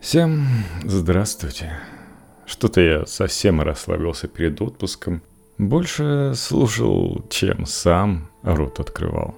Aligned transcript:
Всем 0.00 0.46
здравствуйте. 0.82 1.78
Что-то 2.46 2.80
я 2.80 3.06
совсем 3.06 3.60
расслабился 3.60 4.28
перед 4.28 4.60
отпуском. 4.62 5.22
Больше 5.58 6.32
слушал, 6.34 7.22
чем 7.28 7.66
сам 7.66 8.30
рот 8.42 8.80
открывал. 8.80 9.34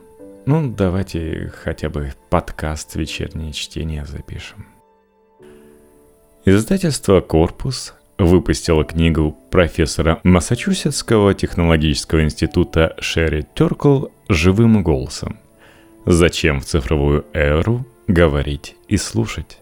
Ну, 0.47 0.73
давайте 0.73 1.53
хотя 1.63 1.91
бы 1.91 2.13
подкаст 2.31 2.95
«Вечернее 2.95 3.53
чтение» 3.53 4.07
запишем. 4.07 4.67
Издательство 6.45 7.21
«Корпус» 7.21 7.95
выпустило 8.19 8.85
книгу 8.85 9.37
профессора 9.51 10.21
Массачусетского 10.23 11.35
технологического 11.35 12.23
института 12.23 12.95
Шерри 13.01 13.45
Теркл 13.57 14.07
«Живым 14.29 14.85
голосом. 14.85 15.41
Зачем 16.07 16.61
в 16.61 16.65
цифровую 16.67 17.27
эру 17.33 17.85
говорить 18.07 18.77
и 18.87 18.97
слушать?» 18.97 19.62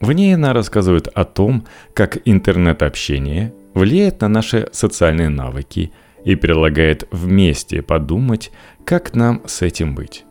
В 0.00 0.12
ней 0.12 0.34
она 0.34 0.52
рассказывает 0.52 1.08
о 1.08 1.24
том, 1.24 1.64
как 1.94 2.18
интернет-общение 2.24 3.52
влияет 3.74 4.20
на 4.20 4.28
наши 4.28 4.68
социальные 4.72 5.28
навыки 5.28 5.92
и 6.24 6.36
предлагает 6.36 7.06
вместе 7.10 7.82
подумать, 7.82 8.50
как 8.84 9.14
нам 9.14 9.42
с 9.46 9.62
этим 9.62 9.94
быть. 9.94 10.24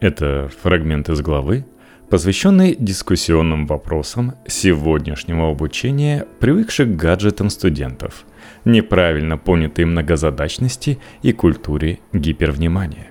Это 0.00 0.50
фрагмент 0.62 1.08
из 1.08 1.20
главы, 1.20 1.64
посвященный 2.10 2.76
дискуссионным 2.78 3.66
вопросам 3.66 4.34
сегодняшнего 4.46 5.50
обучения 5.50 6.26
привыкших 6.38 6.88
к 6.88 6.96
гаджетам 6.96 7.50
студентов, 7.50 8.24
неправильно 8.64 9.38
понятой 9.38 9.84
многозадачности 9.86 10.98
и 11.22 11.32
культуре 11.32 12.00
гипервнимания. 12.12 13.08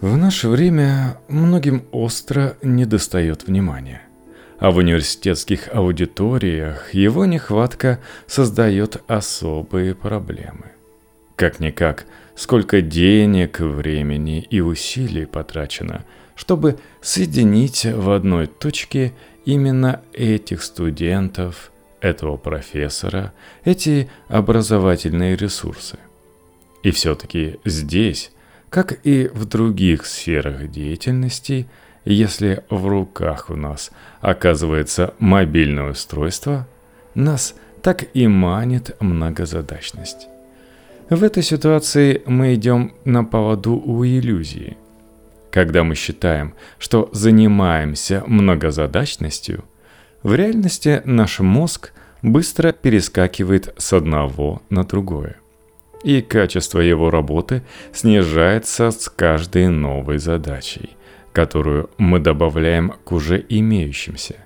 В 0.00 0.16
наше 0.16 0.48
время 0.48 1.18
многим 1.28 1.84
остро 1.92 2.56
недостает 2.62 3.46
внимания. 3.46 4.02
А 4.60 4.70
в 4.70 4.76
университетских 4.76 5.74
аудиториях 5.74 6.92
его 6.92 7.24
нехватка 7.24 7.98
создает 8.26 9.02
особые 9.06 9.94
проблемы. 9.94 10.72
Как-никак, 11.34 12.04
сколько 12.36 12.82
денег, 12.82 13.60
времени 13.60 14.46
и 14.50 14.60
усилий 14.60 15.24
потрачено, 15.24 16.04
чтобы 16.34 16.78
соединить 17.00 17.86
в 17.86 18.10
одной 18.10 18.46
точке 18.46 19.14
именно 19.46 20.02
этих 20.12 20.62
студентов, 20.62 21.72
этого 22.02 22.36
профессора, 22.36 23.32
эти 23.64 24.10
образовательные 24.28 25.36
ресурсы. 25.36 25.98
И 26.82 26.90
все-таки 26.90 27.58
здесь, 27.64 28.30
как 28.68 29.00
и 29.04 29.30
в 29.32 29.46
других 29.46 30.04
сферах 30.04 30.70
деятельности, 30.70 31.66
если 32.04 32.64
в 32.70 32.86
руках 32.86 33.50
у 33.50 33.56
нас 33.56 33.90
оказывается 34.20 35.14
мобильное 35.18 35.90
устройство, 35.90 36.66
нас 37.14 37.54
так 37.82 38.06
и 38.14 38.26
манит 38.26 38.96
многозадачность. 39.00 40.28
В 41.08 41.24
этой 41.24 41.42
ситуации 41.42 42.22
мы 42.26 42.54
идем 42.54 42.92
на 43.04 43.24
поводу 43.24 43.72
у 43.72 44.04
иллюзии. 44.04 44.76
Когда 45.50 45.82
мы 45.82 45.96
считаем, 45.96 46.54
что 46.78 47.08
занимаемся 47.12 48.22
многозадачностью, 48.26 49.64
в 50.22 50.34
реальности 50.34 51.02
наш 51.04 51.40
мозг 51.40 51.92
быстро 52.22 52.72
перескакивает 52.72 53.74
с 53.76 53.92
одного 53.92 54.62
на 54.70 54.84
другое. 54.84 55.36
И 56.04 56.22
качество 56.22 56.78
его 56.78 57.10
работы 57.10 57.62
снижается 57.92 58.90
с 58.90 59.08
каждой 59.08 59.68
новой 59.68 60.18
задачей, 60.18 60.90
которую 61.32 61.90
мы 61.98 62.18
добавляем 62.18 62.94
к 63.04 63.12
уже 63.12 63.44
имеющимся. 63.48 64.36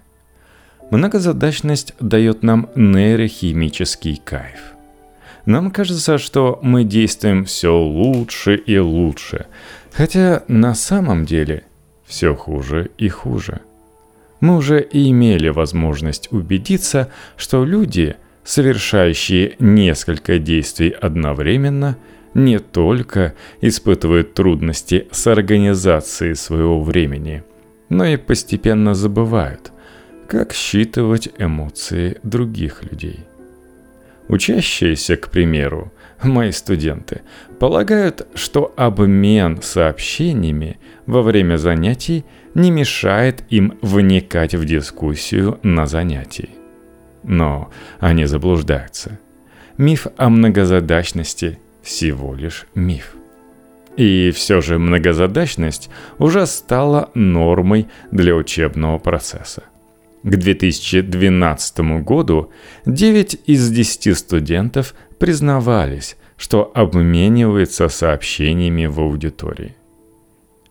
Многозадачность 0.90 1.94
дает 1.98 2.42
нам 2.42 2.68
нейрохимический 2.74 4.20
кайф. 4.24 4.74
Нам 5.46 5.70
кажется, 5.70 6.18
что 6.18 6.58
мы 6.62 6.84
действуем 6.84 7.44
все 7.44 7.76
лучше 7.76 8.56
и 8.56 8.78
лучше, 8.78 9.46
хотя 9.92 10.44
на 10.48 10.74
самом 10.74 11.26
деле 11.26 11.64
все 12.06 12.34
хуже 12.34 12.90
и 12.96 13.08
хуже. 13.08 13.60
Мы 14.40 14.56
уже 14.56 14.86
имели 14.90 15.48
возможность 15.48 16.28
убедиться, 16.32 17.10
что 17.36 17.64
люди, 17.64 18.16
совершающие 18.42 19.56
несколько 19.58 20.38
действий 20.38 20.90
одновременно, 20.90 21.96
не 22.34 22.58
только 22.58 23.34
испытывают 23.60 24.34
трудности 24.34 25.08
с 25.10 25.26
организацией 25.26 26.34
своего 26.34 26.82
времени, 26.82 27.44
но 27.88 28.04
и 28.04 28.16
постепенно 28.16 28.94
забывают, 28.94 29.72
как 30.28 30.52
считывать 30.52 31.30
эмоции 31.38 32.18
других 32.22 32.82
людей– 32.82 33.20
Учащиеся, 34.28 35.16
к 35.16 35.28
примеру, 35.28 35.92
мои 36.22 36.50
студенты, 36.50 37.22
полагают, 37.58 38.26
что 38.34 38.72
обмен 38.76 39.60
сообщениями 39.60 40.78
во 41.06 41.22
время 41.22 41.56
занятий 41.56 42.24
не 42.54 42.70
мешает 42.70 43.44
им 43.50 43.76
вникать 43.82 44.54
в 44.54 44.64
дискуссию 44.64 45.58
на 45.62 45.86
занятии. 45.86 46.50
Но 47.22 47.70
они 48.00 48.24
заблуждаются. 48.24 49.18
Миф 49.76 50.06
о 50.16 50.30
многозадачности 50.30 51.58
всего 51.84 52.34
лишь 52.34 52.66
миф. 52.74 53.14
И 53.96 54.32
все 54.32 54.60
же 54.60 54.78
многозадачность 54.78 55.88
уже 56.18 56.46
стала 56.46 57.10
нормой 57.14 57.86
для 58.10 58.34
учебного 58.34 58.98
процесса. 58.98 59.64
К 60.24 60.36
2012 60.36 61.80
году 62.02 62.50
9 62.86 63.40
из 63.46 63.70
10 63.70 64.18
студентов 64.18 64.94
признавались, 65.18 66.16
что 66.36 66.72
обмениваются 66.74 67.88
сообщениями 67.88 68.86
в 68.86 68.98
аудитории. 69.00 69.76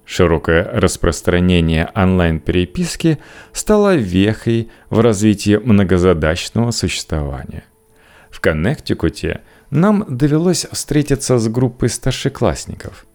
Широкое 0.05 0.69
распространение 0.73 1.89
онлайн-переписки 1.95 3.19
стало 3.53 3.95
вехой 3.95 4.69
в 4.89 4.99
развитии 4.99 5.55
многозадачного 5.55 6.71
существования. 6.71 7.63
В 8.29 8.41
Коннектикуте 8.41 9.41
нам 9.73 10.05
довелось 10.07 10.65
встретиться 10.71 11.37
с 11.37 11.47
группой 11.47 11.89
старшеклассников. 11.89 13.05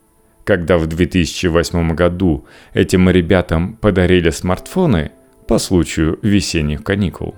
Когда 0.45 0.79
в 0.79 0.87
2008 0.87 1.95
году 1.95 2.47
этим 2.75 3.09
ребятам 3.11 3.75
подарили 3.75 4.31
смартфоны– 4.31 5.13
по 5.49 5.59
случаю 5.59 6.19
весенних 6.23 6.85
каникул. 6.85 7.35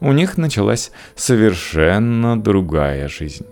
У 0.00 0.12
них 0.12 0.36
началась 0.36 0.90
совершенно 1.14 2.38
другая 2.38 3.08
жизнь. 3.08 3.46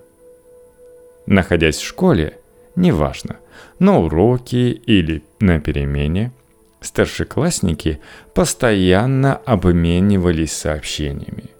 Находясь 1.26 1.76
в 1.76 1.86
школе, 1.86 2.38
неважно, 2.74 3.36
на 3.78 4.00
уроке 4.00 4.72
или 4.72 5.22
на 5.38 5.60
перемене, 5.60 6.32
старшеклассники 6.80 8.00
постоянно 8.34 9.36
обменивались 9.36 10.52
сообщениями. 10.52 11.50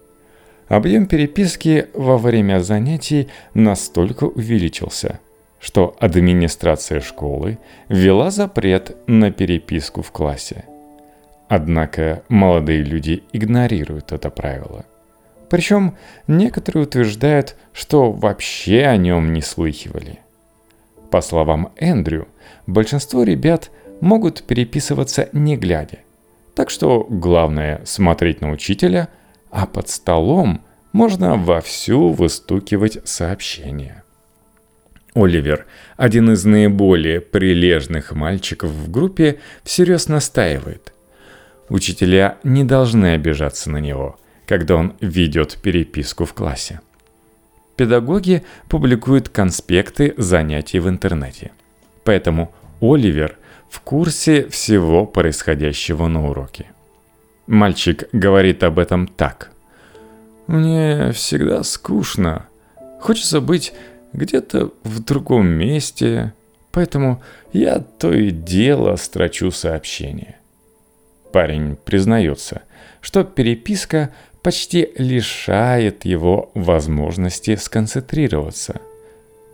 Объем 0.71 1.05
переписки 1.05 1.87
во 1.93 2.17
время 2.17 2.61
занятий 2.61 3.27
настолько 3.53 4.23
увеличился, 4.23 5.19
что 5.59 5.95
администрация 5.99 7.01
школы 7.01 7.57
ввела 7.89 8.31
запрет 8.31 8.95
на 9.07 9.31
переписку 9.31 10.01
в 10.01 10.11
классе– 10.11 10.65
Однако 11.53 12.23
молодые 12.29 12.81
люди 12.81 13.23
игнорируют 13.33 14.13
это 14.13 14.29
правило. 14.29 14.85
Причем 15.49 15.97
некоторые 16.25 16.83
утверждают, 16.83 17.57
что 17.73 18.09
вообще 18.09 18.83
о 18.85 18.95
нем 18.95 19.33
не 19.33 19.41
слыхивали. 19.41 20.19
По 21.09 21.19
словам 21.19 21.73
Эндрю, 21.75 22.29
большинство 22.67 23.23
ребят 23.23 23.69
могут 23.99 24.43
переписываться 24.43 25.27
не 25.33 25.57
глядя. 25.57 25.97
Так 26.55 26.69
что 26.69 27.05
главное 27.09 27.81
смотреть 27.83 28.39
на 28.39 28.49
учителя, 28.51 29.09
а 29.51 29.65
под 29.67 29.89
столом 29.89 30.61
можно 30.93 31.35
вовсю 31.35 32.09
выстукивать 32.09 32.99
сообщения. 33.07 34.03
Оливер, 35.13 35.65
один 35.97 36.31
из 36.31 36.45
наиболее 36.45 37.21
прилежных 37.21 38.13
мальчиков 38.13 38.71
в 38.71 38.89
группе, 38.89 39.39
всерьез 39.63 40.07
настаивает– 40.07 40.93
Учителя 41.71 42.37
не 42.43 42.65
должны 42.65 43.13
обижаться 43.13 43.69
на 43.69 43.77
него, 43.77 44.19
когда 44.45 44.75
он 44.75 44.93
ведет 44.99 45.57
переписку 45.61 46.25
в 46.25 46.33
классе. 46.33 46.81
Педагоги 47.77 48.43
публикуют 48.67 49.29
конспекты 49.29 50.13
занятий 50.17 50.79
в 50.79 50.89
интернете. 50.89 51.51
Поэтому 52.03 52.53
Оливер 52.81 53.37
в 53.69 53.79
курсе 53.79 54.49
всего 54.49 55.05
происходящего 55.05 56.07
на 56.07 56.29
уроке. 56.29 56.65
Мальчик 57.51 58.05
говорит 58.13 58.63
об 58.63 58.79
этом 58.79 59.07
так. 59.07 59.51
«Мне 60.47 61.11
всегда 61.11 61.63
скучно. 61.63 62.45
Хочется 63.01 63.41
быть 63.41 63.73
где-то 64.13 64.71
в 64.85 65.03
другом 65.03 65.47
месте, 65.47 66.33
поэтому 66.71 67.21
я 67.51 67.79
то 67.79 68.13
и 68.13 68.31
дело 68.31 68.95
строчу 68.95 69.51
сообщения. 69.51 70.37
Парень 71.33 71.75
признается, 71.75 72.61
что 73.01 73.25
переписка 73.25 74.11
почти 74.41 74.87
лишает 74.95 76.05
его 76.05 76.51
возможности 76.53 77.57
сконцентрироваться. 77.57 78.79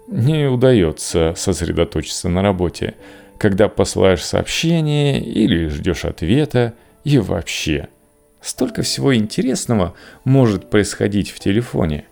Не 0.08 0.46
удается 0.46 1.34
сосредоточиться 1.36 2.30
на 2.30 2.44
работе, 2.44 2.94
когда 3.40 3.68
посылаешь 3.68 4.24
сообщение 4.24 5.20
или 5.20 5.68
ждешь 5.68 6.06
ответа, 6.06 6.76
и 7.08 7.20
вообще. 7.20 7.88
Столько 8.42 8.82
всего 8.82 9.16
интересного 9.16 9.96
может 10.26 10.70
происходить 10.70 11.32
в 11.32 11.40
телефоне. 11.40 12.04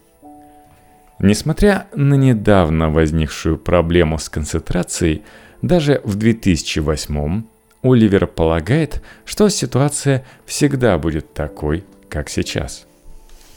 Несмотря 1.19 1.87
на 1.93 2.13
недавно 2.13 2.89
возникшую 2.89 3.57
проблему 3.57 4.17
с 4.17 4.29
концентрацией, 4.29 5.23
даже 5.61 5.99
в 6.05 6.15
2008 6.15 7.43
Оливер 7.83 8.25
полагает, 8.25 9.03
что 9.25 9.49
ситуация 9.49 10.25
всегда 10.45 10.97
будет 10.97 11.33
такой, 11.33 11.83
как 12.07 12.29
сейчас. 12.29 12.85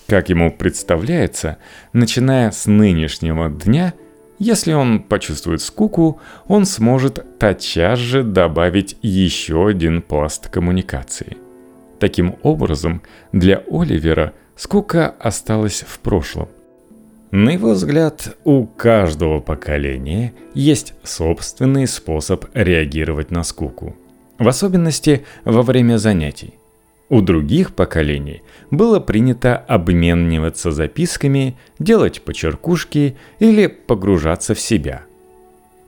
Как 0.08 0.31
ему 0.31 0.50
представляется, 0.50 1.58
начиная 1.93 2.50
с 2.50 2.67
нынешнего 2.67 3.49
дня, 3.49 3.94
если 4.38 4.73
он 4.73 5.00
почувствует 5.00 5.61
скуку, 5.61 6.20
он 6.46 6.64
сможет 6.64 7.38
тотчас 7.38 7.99
же 7.99 8.23
добавить 8.23 8.96
еще 9.02 9.69
один 9.69 10.02
пласт 10.02 10.49
коммуникации. 10.49 11.37
Таким 11.99 12.37
образом, 12.43 13.02
для 13.32 13.62
Оливера 13.70 14.32
скука 14.56 15.14
осталась 15.19 15.85
в 15.87 15.99
прошлом. 15.99 16.49
На 17.31 17.50
его 17.50 17.73
взгляд, 17.73 18.37
у 18.44 18.67
каждого 18.67 19.40
поколения 19.40 20.32
есть 20.55 20.94
собственный 21.02 21.87
способ 21.87 22.46
реагировать 22.55 23.31
на 23.31 23.43
скуку. 23.43 23.96
В 24.38 24.49
особенности 24.49 25.26
во 25.44 25.62
время 25.62 25.99
занятий. 25.99 26.55
У 27.11 27.23
других 27.23 27.75
поколений 27.75 28.43
было 28.71 29.01
принято 29.01 29.57
обмениваться 29.57 30.71
записками, 30.71 31.57
делать 31.79 32.21
почеркушки 32.23 33.17
или 33.39 33.67
погружаться 33.67 34.55
в 34.55 34.61
себя. 34.61 35.05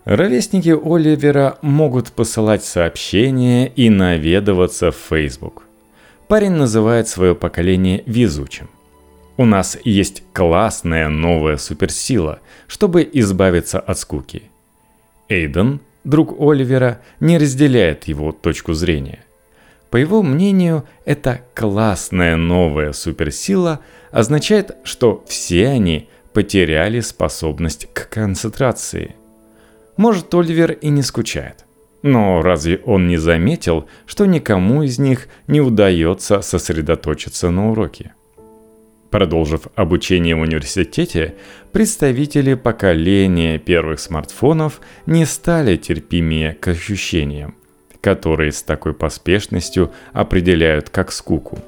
Ровесники 0.07 0.71
Оливера 0.71 1.59
могут 1.61 2.13
посылать 2.13 2.65
сообщения 2.65 3.69
и 3.69 3.91
наведываться 3.91 4.91
в 4.93 4.97
Facebook. 4.97 5.65
Парень 6.27 6.53
называет 6.53 7.07
свое 7.07 7.35
поколение 7.35 8.03
везучим. 8.07 8.71
У 9.37 9.45
нас 9.45 9.77
есть 9.85 10.23
классная 10.33 11.09
новая 11.09 11.59
суперсила, 11.59 12.41
чтобы 12.67 13.09
избавиться 13.13 13.79
от 13.79 13.99
скуки. 13.99 14.45
Эйден, 15.29 15.81
друг 16.05 16.35
Оливера, 16.41 17.01
не 17.21 17.37
разделяет 17.37 18.05
его 18.05 18.33
точку 18.33 18.73
зрения. 18.73 19.21
По 19.91 19.97
его 19.97 20.23
мнению, 20.23 20.85
эта 21.05 21.43
классная 21.55 22.37
новая 22.37 22.93
суперсила 22.93 23.81
означает, 24.13 24.77
что 24.85 25.25
все 25.27 25.69
они 25.69 26.09
потеряли 26.33 27.01
способность 27.01 27.89
к 27.93 28.09
концентрации. 28.09 29.17
Может, 29.97 30.33
Оливер 30.33 30.73
и 30.73 30.89
не 30.89 31.03
скучает. 31.03 31.67
Но 32.03 32.41
разве 32.41 32.79
он 32.87 33.09
не 33.09 33.19
заметил, 33.19 33.87
что 34.07 34.27
никому 34.27 34.85
из 34.85 34.99
них 34.99 35.29
не 35.49 35.61
удается 35.61 36.41
сосредоточиться 36.41 37.51
на 37.51 37.73
уроке? 37.73 38.15
Продолжив 39.11 39.63
обучение 39.75 40.37
в 40.37 40.41
университете, 40.41 41.35
представители 41.73 42.55
поколения 42.55 43.59
первых 43.59 43.99
смартфонов 43.99 44.81
не 45.05 45.27
стали 45.27 45.77
терпимее 45.77 46.55
к 46.55 46.69
ощущениям 46.69 47.57
которые 48.01 48.53
с 48.53 48.63
такой 48.63 48.95
поспешностью 48.95 49.93
определяют 50.13 50.91
как 50.91 51.13
скуку. 51.13 51.59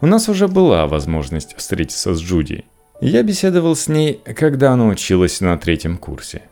У 0.00 0.06
нас 0.06 0.28
уже 0.28 0.48
была 0.48 0.86
возможность 0.86 1.56
встретиться 1.56 2.14
с 2.14 2.20
Джуди. 2.20 2.64
Я 3.00 3.22
беседовал 3.22 3.76
с 3.76 3.88
ней, 3.88 4.20
когда 4.36 4.72
она 4.72 4.88
училась 4.88 5.40
на 5.40 5.56
третьем 5.58 5.96
курсе. 5.96 6.42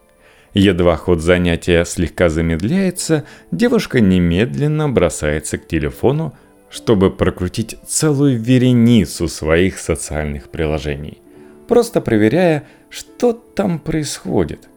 Едва 0.55 0.97
ход 0.97 1.21
занятия 1.21 1.85
слегка 1.85 2.29
замедляется, 2.29 3.25
девушка 3.53 4.01
немедленно 4.01 4.89
бросается 4.89 5.59
к 5.59 5.69
телефону, 5.69 6.35
чтобы 6.71 7.11
прокрутить 7.11 7.77
целую 7.87 8.41
вереницу 8.41 9.29
своих 9.29 9.79
социальных 9.79 10.49
приложений, 10.49 11.19
просто 11.69 12.01
проверяя, 12.01 12.65
что 12.89 13.33
там 13.33 13.79
происходит. 13.79 14.69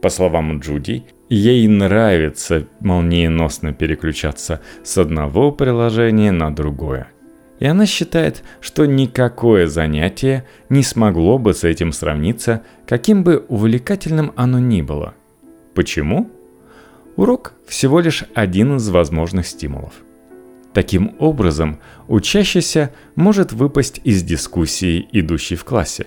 По 0.00 0.08
словам 0.08 0.60
Джуди, 0.60 1.04
Ей 1.28 1.68
нравится 1.68 2.66
молниеносно 2.80 3.74
переключаться 3.74 4.62
с 4.82 4.96
одного 4.96 5.52
приложения 5.52 6.32
на 6.32 6.54
другое. 6.54 7.08
И 7.58 7.66
она 7.66 7.84
считает, 7.86 8.42
что 8.60 8.86
никакое 8.86 9.66
занятие 9.66 10.46
не 10.70 10.82
смогло 10.82 11.38
бы 11.38 11.52
с 11.52 11.64
этим 11.64 11.92
сравниться, 11.92 12.62
каким 12.86 13.24
бы 13.24 13.44
увлекательным 13.48 14.32
оно 14.36 14.58
ни 14.58 14.80
было. 14.80 15.14
Почему? 15.74 16.30
Урок 17.16 17.52
всего 17.66 18.00
лишь 18.00 18.24
один 18.34 18.76
из 18.76 18.88
возможных 18.88 19.46
стимулов. 19.46 19.92
Таким 20.72 21.14
образом, 21.18 21.80
учащийся 22.06 22.92
может 23.16 23.52
выпасть 23.52 24.00
из 24.04 24.22
дискуссии, 24.22 25.08
идущей 25.12 25.56
в 25.56 25.64
классе, 25.64 26.06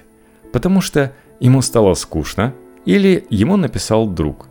потому 0.54 0.82
что 0.82 1.14
ему 1.40 1.62
стало 1.62 1.94
скучно 1.94 2.56
или 2.86 3.26
ему 3.30 3.58
написал 3.58 4.08
друг 4.08 4.48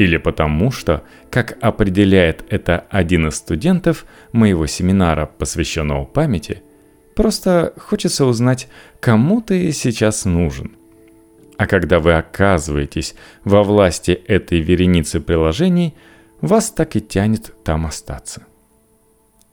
или 0.00 0.16
потому 0.16 0.70
что, 0.70 1.04
как 1.28 1.58
определяет 1.60 2.42
это 2.48 2.86
один 2.88 3.28
из 3.28 3.34
студентов 3.34 4.06
моего 4.32 4.66
семинара, 4.66 5.26
посвященного 5.26 6.06
памяти, 6.06 6.62
просто 7.14 7.74
хочется 7.76 8.24
узнать, 8.24 8.66
кому 8.98 9.42
ты 9.42 9.70
сейчас 9.72 10.24
нужен. 10.24 10.74
А 11.58 11.66
когда 11.66 12.00
вы 12.00 12.14
оказываетесь 12.14 13.14
во 13.44 13.62
власти 13.62 14.12
этой 14.12 14.60
вереницы 14.60 15.20
приложений, 15.20 15.94
вас 16.40 16.70
так 16.70 16.96
и 16.96 17.02
тянет 17.02 17.52
там 17.62 17.84
остаться. 17.84 18.46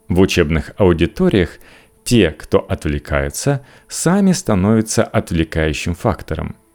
В 0.08 0.22
учебных 0.22 0.72
аудиториях 0.78 1.60
те, 2.06 2.32
кто 2.32 2.60
отвлекаются, 2.60 3.66
сами 3.90 4.32
становятся 4.32 5.04
отвлекающим 5.04 5.94
фактором– 5.94 6.56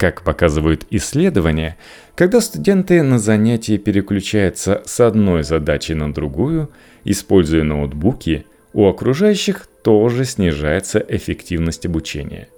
как 0.00 0.22
показывают 0.22 0.86
исследования, 0.88 1.76
когда 2.14 2.40
студенты 2.40 3.02
на 3.02 3.18
занятии 3.18 3.76
переключаются 3.76 4.80
с 4.86 4.98
одной 4.98 5.42
задачи 5.42 5.92
на 5.92 6.10
другую, 6.10 6.70
используя 7.04 7.64
ноутбуки, 7.64 8.46
у 8.72 8.88
окружающих 8.88 9.66
тоже 9.84 10.24
снижается 10.24 11.04
эффективность 11.06 11.84
обучения. 11.84 12.48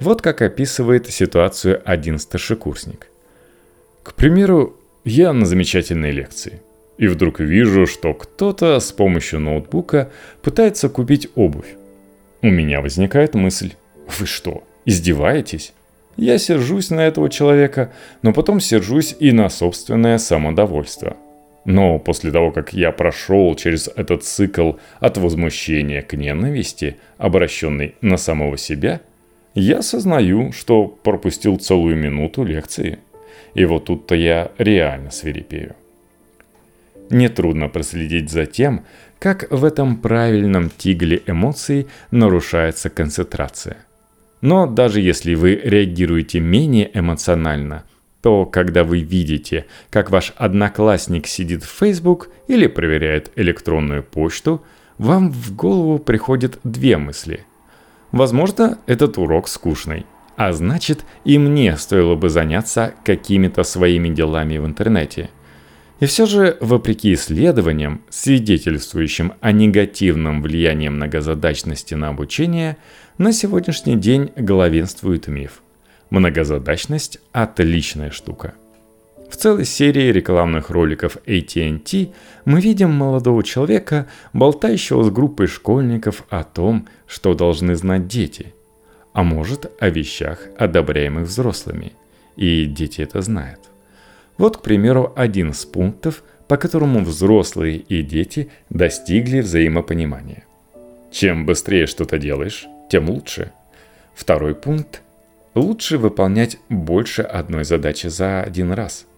Вот 0.00 0.22
как 0.22 0.40
описывает 0.40 1.06
ситуацию 1.06 1.82
один 1.84 2.18
старшекурсник. 2.18 3.08
К 4.02 4.14
примеру, 4.14 4.74
я 5.04 5.34
на 5.34 5.44
замечательной 5.44 6.12
лекции. 6.12 6.62
И 6.96 7.08
вдруг 7.08 7.40
вижу, 7.40 7.86
что 7.86 8.14
кто-то 8.14 8.80
с 8.80 8.90
помощью 8.90 9.38
ноутбука 9.40 10.10
пытается 10.40 10.88
купить 10.88 11.28
обувь. 11.34 11.74
У 12.40 12.48
меня 12.48 12.80
возникает 12.80 13.34
мысль, 13.34 13.74
вы 14.18 14.24
что, 14.24 14.64
издеваетесь? 14.86 15.74
Я 16.16 16.38
сержусь 16.38 16.90
на 16.90 17.00
этого 17.00 17.28
человека, 17.28 17.92
но 18.22 18.32
потом 18.32 18.60
сержусь 18.60 19.16
и 19.18 19.32
на 19.32 19.48
собственное 19.48 20.18
самодовольство. 20.18 21.16
Но 21.64 21.98
после 21.98 22.30
того, 22.30 22.52
как 22.52 22.72
я 22.72 22.92
прошел 22.92 23.54
через 23.56 23.88
этот 23.88 24.22
цикл 24.22 24.72
от 25.00 25.16
возмущения 25.16 26.02
к 26.02 26.12
ненависти, 26.14 26.98
обращенный 27.16 27.94
на 28.00 28.16
самого 28.16 28.58
себя, 28.58 29.00
я 29.54 29.78
осознаю, 29.78 30.52
что 30.52 30.86
пропустил 30.86 31.56
целую 31.56 31.96
минуту 31.96 32.44
лекции. 32.44 32.98
И 33.54 33.64
вот 33.64 33.86
тут-то 33.86 34.14
я 34.14 34.50
реально 34.58 35.10
свирепею. 35.10 35.74
Нетрудно 37.10 37.68
проследить 37.68 38.30
за 38.30 38.46
тем, 38.46 38.84
как 39.18 39.50
в 39.50 39.64
этом 39.64 39.96
правильном 39.96 40.70
тигле 40.70 41.22
эмоций 41.26 41.86
нарушается 42.10 42.90
концентрация– 42.90 43.78
но 44.44 44.66
даже 44.66 45.00
если 45.00 45.34
вы 45.34 45.54
реагируете 45.54 46.38
менее 46.38 46.90
эмоционально, 46.92 47.84
то 48.20 48.44
когда 48.44 48.84
вы 48.84 49.00
видите, 49.00 49.64
как 49.88 50.10
ваш 50.10 50.34
одноклассник 50.36 51.26
сидит 51.26 51.64
в 51.64 51.70
Facebook 51.70 52.28
или 52.46 52.66
проверяет 52.66 53.30
электронную 53.36 54.02
почту, 54.02 54.62
вам 54.98 55.30
в 55.30 55.56
голову 55.56 55.98
приходят 55.98 56.58
две 56.62 56.98
мысли. 56.98 57.46
Возможно, 58.12 58.76
этот 58.84 59.16
урок 59.16 59.48
скучный, 59.48 60.04
а 60.36 60.52
значит 60.52 61.06
и 61.24 61.38
мне 61.38 61.78
стоило 61.78 62.14
бы 62.14 62.28
заняться 62.28 62.92
какими-то 63.02 63.62
своими 63.62 64.10
делами 64.10 64.58
в 64.58 64.66
интернете. 64.66 65.30
И 66.00 66.06
все 66.06 66.26
же, 66.26 66.56
вопреки 66.60 67.14
исследованиям, 67.14 68.02
свидетельствующим 68.10 69.34
о 69.40 69.52
негативном 69.52 70.42
влиянии 70.42 70.88
многозадачности 70.88 71.94
на 71.94 72.08
обучение– 72.08 72.76
на 73.18 73.32
сегодняшний 73.32 73.94
день 73.94 74.32
главенствует 74.36 75.28
миф. 75.28 75.62
Многозадачность– 76.10 77.20
отличная 77.32 78.10
штука. 78.10 78.54
В 79.30 79.36
целой 79.36 79.64
серии 79.64 80.10
рекламных 80.10 80.70
роликов 80.70 81.18
AT&T 81.24 82.12
мы 82.44 82.60
видим 82.60 82.90
молодого 82.90 83.44
человека, 83.44 84.08
болтающего 84.32 85.04
с 85.04 85.10
группой 85.10 85.46
школьников 85.46 86.24
о 86.28 86.42
том, 86.42 86.88
что 87.06 87.34
должны 87.34 87.76
знать 87.76 88.08
дети, 88.08 88.52
а 89.12 89.22
может 89.22 89.70
о 89.78 89.88
вещах, 89.88 90.48
одобряемых 90.58 91.28
взрослыми. 91.28 91.92
И 92.34 92.64
дети 92.64 93.00
это 93.00 93.22
знают. 93.22 93.60
Вот, 94.38 94.58
к 94.58 94.62
примеру, 94.62 95.12
один 95.16 95.50
из 95.50 95.64
пунктов, 95.64 96.22
по 96.48 96.56
которому 96.56 97.04
взрослые 97.04 97.78
и 97.78 98.02
дети 98.02 98.50
достигли 98.70 99.40
взаимопонимания. 99.40 100.44
Чем 101.10 101.46
быстрее 101.46 101.86
что-то 101.86 102.18
делаешь, 102.18 102.66
тем 102.90 103.08
лучше. 103.08 103.52
Второй 104.14 104.54
пункт– 104.54 105.02
лучше 105.54 105.98
выполнять 105.98 106.58
больше 106.68 107.22
одной 107.22 107.64
задачи 107.64 108.08
за 108.08 108.42
один 108.42 108.72
раз– 108.72 109.06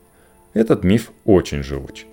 этот 0.57 0.85
миф 0.85 1.13
очень 1.27 1.63
живуч. 1.63 2.07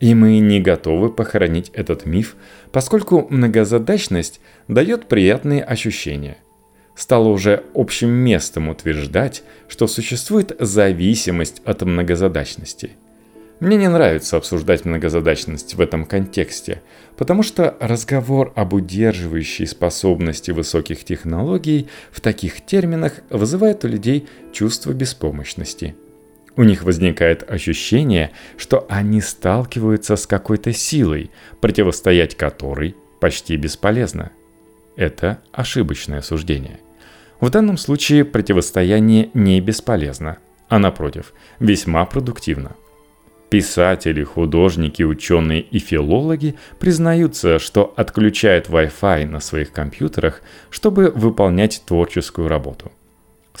И 0.00 0.14
мы 0.14 0.38
не 0.38 0.60
готовы 0.60 1.10
похоронить 1.10 1.70
этот 1.70 2.04
миф, 2.04 2.36
поскольку 2.72 3.26
многозадачность 3.30 4.42
дает 4.68 5.06
приятные 5.08 5.64
ощущения. 5.64 6.36
Стало 7.00 7.28
уже 7.28 7.64
общим 7.74 8.10
местом 8.10 8.68
утверждать, 8.68 9.42
что 9.68 9.86
существует 9.86 10.54
зависимость 10.58 11.62
от 11.64 11.80
многозадачности. 11.80 12.90
Мне 13.58 13.78
не 13.78 13.88
нравится 13.88 14.36
обсуждать 14.36 14.84
многозадачность 14.84 15.76
в 15.76 15.80
этом 15.80 16.04
контексте, 16.04 16.82
потому 17.16 17.42
что 17.42 17.74
разговор 17.80 18.52
об 18.54 18.74
удерживающей 18.74 19.66
способности 19.66 20.50
высоких 20.50 21.02
технологий 21.04 21.88
в 22.12 22.20
таких 22.20 22.66
терминах 22.66 23.20
вызывает 23.30 23.82
у 23.86 23.88
людей 23.88 24.28
чувство 24.52 24.92
беспомощности– 24.92 25.96
у 26.56 26.64
них 26.64 26.82
возникает 26.82 27.48
ощущение, 27.48 28.32
что 28.58 28.84
они 28.90 29.22
сталкиваются 29.22 30.16
с 30.16 30.26
какой-то 30.26 30.74
силой, 30.74 31.30
противостоять 31.62 32.36
которой 32.36 32.96
почти 33.20 33.56
бесполезно. 33.56 34.32
Это 34.96 35.38
ошибочное 35.52 36.20
суждение. 36.20 36.80
В 37.40 37.50
данном 37.50 37.76
случае 37.76 38.24
противостояние 38.24 39.30
не 39.34 39.60
бесполезно, 39.60 40.38
а 40.68 40.78
напротив, 40.78 41.32
весьма 41.58 42.04
продуктивно. 42.04 42.76
Писатели, 43.48 44.22
художники, 44.22 45.02
ученые 45.02 45.62
и 45.62 45.78
филологи 45.78 46.54
признаются, 46.78 47.58
что 47.58 47.92
отключают 47.96 48.68
Wi-Fi 48.68 49.26
на 49.26 49.40
своих 49.40 49.72
компьютерах, 49.72 50.42
чтобы 50.70 51.10
выполнять 51.10 51.82
творческую 51.86 52.48
работу– 52.48 52.92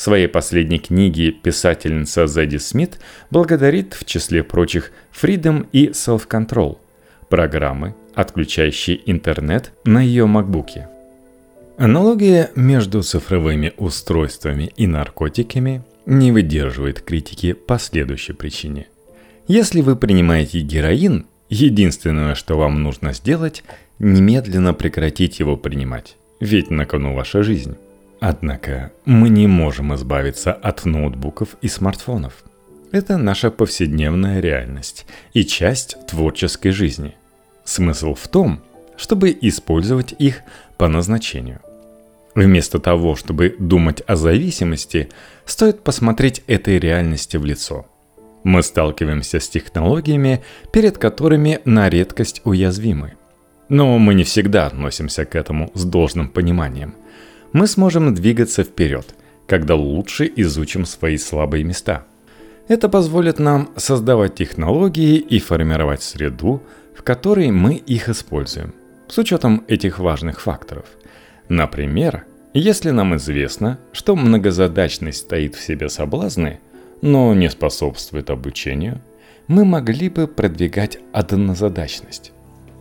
своей 0.00 0.28
последней 0.28 0.78
книге 0.78 1.30
писательница 1.32 2.26
Зэдди 2.26 2.56
Смит 2.56 2.98
благодарит, 3.30 3.92
в 3.94 4.06
числе 4.06 4.42
прочих, 4.42 4.92
Freedom 5.12 5.68
и 5.72 5.88
Self-Control– 5.88 6.78
программы, 7.28 7.94
отключающие 8.14 8.98
интернет 9.10 9.72
на 9.84 10.00
ее 10.00 10.24
макбуке. 10.26 10.88
Аналогия 11.82 12.50
между 12.56 13.02
цифровыми 13.02 13.72
устройствами 13.78 14.70
и 14.76 14.86
наркотиками 14.86 15.82
не 16.04 16.30
выдерживает 16.30 17.00
критики 17.00 17.54
по 17.54 17.78
следующей 17.78 18.34
причине. 18.34 18.88
Если 19.48 19.80
вы 19.80 19.96
принимаете 19.96 20.60
героин, 20.60 21.24
единственное, 21.48 22.34
что 22.34 22.58
вам 22.58 22.82
нужно 22.82 23.14
сделать– 23.14 23.64
немедленно 23.98 24.74
прекратить 24.74 25.40
его 25.40 25.56
принимать, 25.56 26.18
ведь 26.38 26.68
на 26.68 26.84
кону 26.84 27.14
ваша 27.14 27.42
жизнь. 27.42 27.78
Однако 28.20 28.92
мы 29.06 29.30
не 29.30 29.46
можем 29.46 29.94
избавиться 29.94 30.52
от 30.52 30.84
ноутбуков 30.84 31.56
и 31.62 31.68
смартфонов. 31.68 32.44
Это 32.92 33.16
наша 33.16 33.50
повседневная 33.50 34.40
реальность 34.40 35.06
и 35.32 35.44
часть 35.44 35.96
творческой 36.06 36.72
жизни. 36.72 37.14
Смысл 37.64 38.12
в 38.12 38.28
том, 38.28 38.60
чтобы 38.98 39.34
использовать 39.40 40.14
их 40.18 40.42
по 40.76 40.86
назначению. 40.86 41.60
Вместо 42.34 42.78
того, 42.78 43.16
чтобы 43.16 43.56
думать 43.58 44.02
о 44.06 44.16
зависимости, 44.16 45.08
стоит 45.44 45.82
посмотреть 45.82 46.42
этой 46.46 46.78
реальности 46.78 47.36
в 47.36 47.44
лицо. 47.44 47.86
Мы 48.44 48.62
сталкиваемся 48.62 49.40
с 49.40 49.48
технологиями, 49.48 50.42
перед 50.72 50.96
которыми 50.96 51.60
на 51.64 51.88
редкость 51.90 52.40
уязвимы. 52.44 53.14
Но 53.68 53.98
мы 53.98 54.14
не 54.14 54.24
всегда 54.24 54.66
относимся 54.66 55.24
к 55.24 55.34
этому 55.34 55.70
с 55.74 55.84
должным 55.84 56.28
пониманием– 56.28 56.94
мы 57.52 57.66
сможем 57.66 58.14
двигаться 58.14 58.62
вперед, 58.62 59.14
когда 59.46 59.74
лучше 59.74 60.30
изучим 60.36 60.86
свои 60.86 61.16
слабые 61.16 61.64
места. 61.64 62.06
Это 62.68 62.88
позволит 62.88 63.40
нам 63.40 63.70
создавать 63.76 64.36
технологии 64.36 65.16
и 65.16 65.40
формировать 65.40 66.02
среду, 66.02 66.62
в 66.96 67.02
которой 67.02 67.50
мы 67.50 67.74
их 67.74 68.08
используем, 68.08 68.72
с 69.08 69.18
учетом 69.18 69.64
этих 69.66 69.98
важных 69.98 70.40
факторов. 70.40 70.84
Например, 71.50 72.26
если 72.54 72.90
нам 72.90 73.16
известно, 73.16 73.80
что 73.90 74.14
многозадачность 74.14 75.18
стоит 75.18 75.56
в 75.56 75.60
себе 75.60 75.88
соблазны, 75.88 76.60
но 77.02 77.34
не 77.34 77.50
способствует 77.50 78.30
обучению, 78.30 79.00
мы 79.48 79.64
могли 79.64 80.08
бы 80.08 80.28
продвигать 80.28 80.98
однозадачность. 81.12 82.30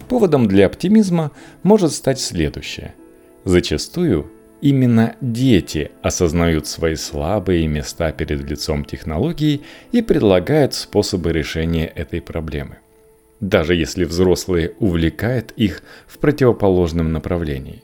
Поводом 0.08 0.48
для 0.48 0.68
оптимизма 0.68 1.32
может 1.64 1.92
стать 1.92 2.20
следующее. 2.20 2.94
Зачастую 3.44 4.32
Именно 4.62 5.16
дети 5.22 5.90
осознают 6.02 6.68
свои 6.68 6.96
слабые 6.96 7.66
места 7.68 8.12
перед 8.12 8.42
лицом 8.50 8.84
технологий 8.84 9.62
и 9.94 10.02
предлагают 10.02 10.74
способы 10.74 11.32
решения 11.32 11.88
этой 11.88 12.22
проблемы. 12.22 12.80
Даже 13.40 13.74
если 13.74 14.04
взрослые 14.04 14.74
увлекают 14.80 15.54
их 15.56 15.82
в 16.08 16.18
противоположном 16.18 17.14
направлении. 17.14 17.84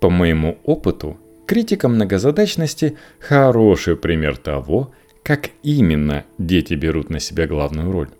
По 0.00 0.10
моему 0.10 0.58
опыту, 0.64 1.16
критика 1.46 1.88
многозадачности– 1.88 2.96
хороший 3.20 3.96
пример 3.96 4.36
того, 4.36 4.92
как 5.22 5.50
именно 5.62 6.24
дети 6.38 6.74
берут 6.74 7.10
на 7.10 7.18
себя 7.18 7.46
главную 7.46 7.90
роль. 7.90 8.10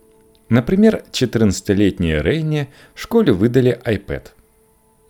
Например, 0.49 1.03
14-летней 1.13 2.21
Рейне 2.21 2.69
в 2.95 3.01
школе 3.01 3.33
выдали 3.33 3.81
iPad. 3.85 4.29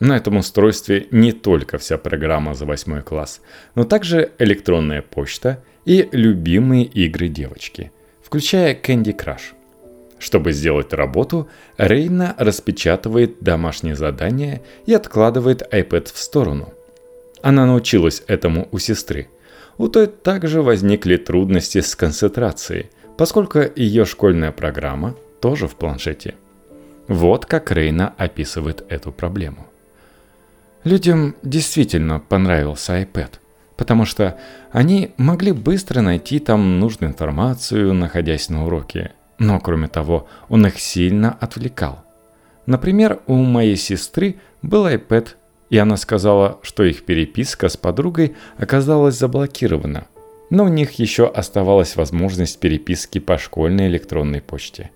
На 0.00 0.16
этом 0.16 0.37
устройстве 0.37 1.06
не 1.11 1.32
только 1.32 1.78
вся 1.78 1.96
программа 1.96 2.54
за 2.54 2.66
восьмой 2.66 3.02
класс, 3.02 3.40
но 3.75 3.85
также 3.85 4.32
электронная 4.38 5.02
почта 5.02 5.62
и 5.85 6.08
любимые 6.12 6.85
игры 6.85 7.28
девочки, 7.28 7.92
включая 8.23 8.75
Candy 8.75 9.16
Crush. 9.16 9.55
Чтобы 10.18 10.52
сделать 10.52 10.92
работу, 10.92 11.49
Рейна 11.76 12.35
распечатывает 12.38 13.40
домашнее 13.40 13.96
задание 13.96 14.62
и 14.87 14.94
откладывает 14.94 15.62
iPad 15.73 16.12
в 16.12 16.18
сторону. 16.18 16.73
Она 17.42 17.66
научилась 17.66 18.23
этому 18.26 18.66
у 18.73 18.78
сестры. 18.78 19.28
У 19.78 19.88
той 19.88 20.06
также 20.06 20.62
возникли 20.62 21.16
трудности 21.16 21.80
с 21.80 21.94
концентрацией, 21.94 22.90
поскольку 23.18 23.61
ее 23.76 24.06
школьная 24.06 24.52
программа 24.52 25.14
тоже 25.40 25.68
в 25.68 25.76
планшете. 25.76 26.35
Вот 27.08 27.46
как 27.46 27.70
Рейна 27.70 28.14
описывает 28.16 28.85
эту 28.88 29.12
проблему. 29.12 29.66
Людям 30.82 31.37
действительно 31.42 32.20
понравился 32.20 33.00
iPad, 33.00 33.35
потому 33.76 34.06
что 34.06 34.38
они 34.73 35.12
могли 35.16 35.52
быстро 35.52 36.00
найти 36.00 36.38
там 36.38 36.80
нужную 36.80 37.12
информацию, 37.12 37.92
находясь 37.92 38.49
на 38.49 38.66
уроке. 38.66 39.12
Но 39.38 39.60
кроме 39.60 39.88
того, 39.88 40.28
он 40.48 40.66
их 40.66 40.78
сильно 40.78 41.36
отвлекал. 41.40 42.04
Например, 42.66 43.20
у 43.26 43.34
моей 43.34 43.76
сестры 43.76 44.36
был 44.62 44.86
iPad, 44.86 45.28
и 45.70 45.78
она 45.78 45.96
сказала, 45.96 46.58
что 46.62 46.84
их 46.84 47.04
переписка 47.04 47.68
с 47.68 47.76
подругой 47.76 48.34
оказалась 48.56 49.18
заблокирована. 49.18 50.06
Но 50.50 50.64
у 50.64 50.68
них 50.68 50.92
еще 50.92 51.26
оставалась 51.26 51.96
возможность 51.96 52.60
переписки 52.60 53.18
по 53.18 53.36
школьной 53.36 53.88
электронной 53.88 54.40
почте. 54.40 54.90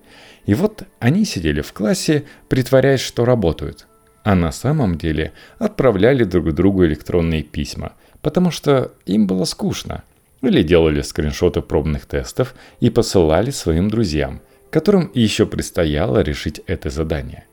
И 0.47 0.55
вот 0.55 0.85
они 1.01 1.25
сидели 1.25 1.61
в 1.61 1.73
классе, 1.73 2.25
притворяясь, 2.49 3.01
что 3.01 3.25
работают 3.25 3.87
а 4.23 4.35
на 4.35 4.53
самом 4.53 4.97
деле 4.97 5.33
отправляли 5.59 6.25
друг 6.25 6.53
другу 6.53 6.85
электронные 6.85 7.43
письма, 7.43 7.93
потому 8.23 8.51
что 8.51 8.93
им 9.07 9.27
было 9.27 9.45
скучно, 9.45 10.05
или 10.43 10.63
делали 10.63 11.03
скриншоты 11.03 11.61
пробных 11.61 12.07
тестов 12.07 12.55
и 12.81 12.91
посылали 12.91 13.51
своим 13.51 13.89
друзьям, 13.89 14.41
которым 14.71 15.11
еще 15.15 15.47
предстояло 15.47 16.21
решить 16.21 16.61
это 16.67 16.91
задание. 16.91 17.47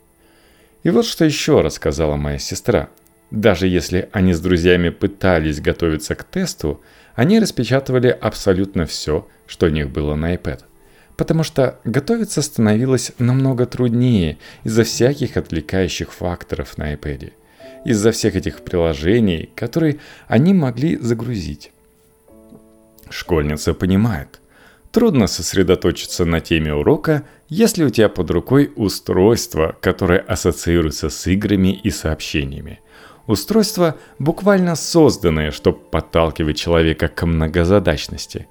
И 0.84 0.90
вот 0.90 1.06
что 1.06 1.26
еще 1.26 1.62
рассказала 1.62 2.16
моя 2.16 2.38
сестра. 2.38 2.90
Даже 3.30 3.68
если 3.68 4.08
они 4.14 4.34
с 4.34 4.40
друзьями 4.40 4.90
пытались 4.90 5.60
готовиться 5.60 6.16
к 6.16 6.24
тесту, 6.24 6.82
они 7.16 7.40
распечатывали 7.40 8.08
абсолютно 8.08 8.86
все, 8.86 9.28
что 9.48 9.66
у 9.66 9.70
них 9.70 9.90
было 9.90 10.16
на 10.16 10.34
iPad– 10.34 10.62
потому 11.18 11.44
что 11.44 11.80
готовиться 11.84 12.42
становилось 12.42 13.12
намного 13.18 13.66
труднее 13.66 14.38
из-за 14.64 14.84
всяких 14.84 15.36
отвлекающих 15.36 16.14
факторов 16.14 16.78
на 16.78 16.94
iPad, 16.94 17.34
из-за 17.84 18.12
всех 18.12 18.36
этих 18.36 18.62
приложений, 18.62 19.50
которые 19.56 19.98
они 20.28 20.54
могли 20.54 20.96
загрузить. 20.98 21.72
Школьница 23.10 23.74
понимает, 23.74 24.40
Трудно 24.92 25.28
сосредоточиться 25.28 26.26
на 26.26 26.40
теме 26.40 26.74
урока, 26.74 27.24
если 27.50 27.84
у 27.84 27.90
тебя 27.90 28.10
под 28.10 28.32
рукой 28.32 28.72
устройство, 28.76 29.76
которое 29.80 30.20
ассоциируется 30.20 31.10
с 31.10 31.28
играми 31.28 31.74
и 31.74 31.92
сообщениями. 31.92 32.80
Устройство, 33.28 33.98
буквально 34.18 34.76
созданное, 34.76 35.52
чтобы 35.52 35.78
подталкивать 35.78 36.58
человека 36.58 37.10
к 37.10 37.26
многозадачности. 37.26 38.48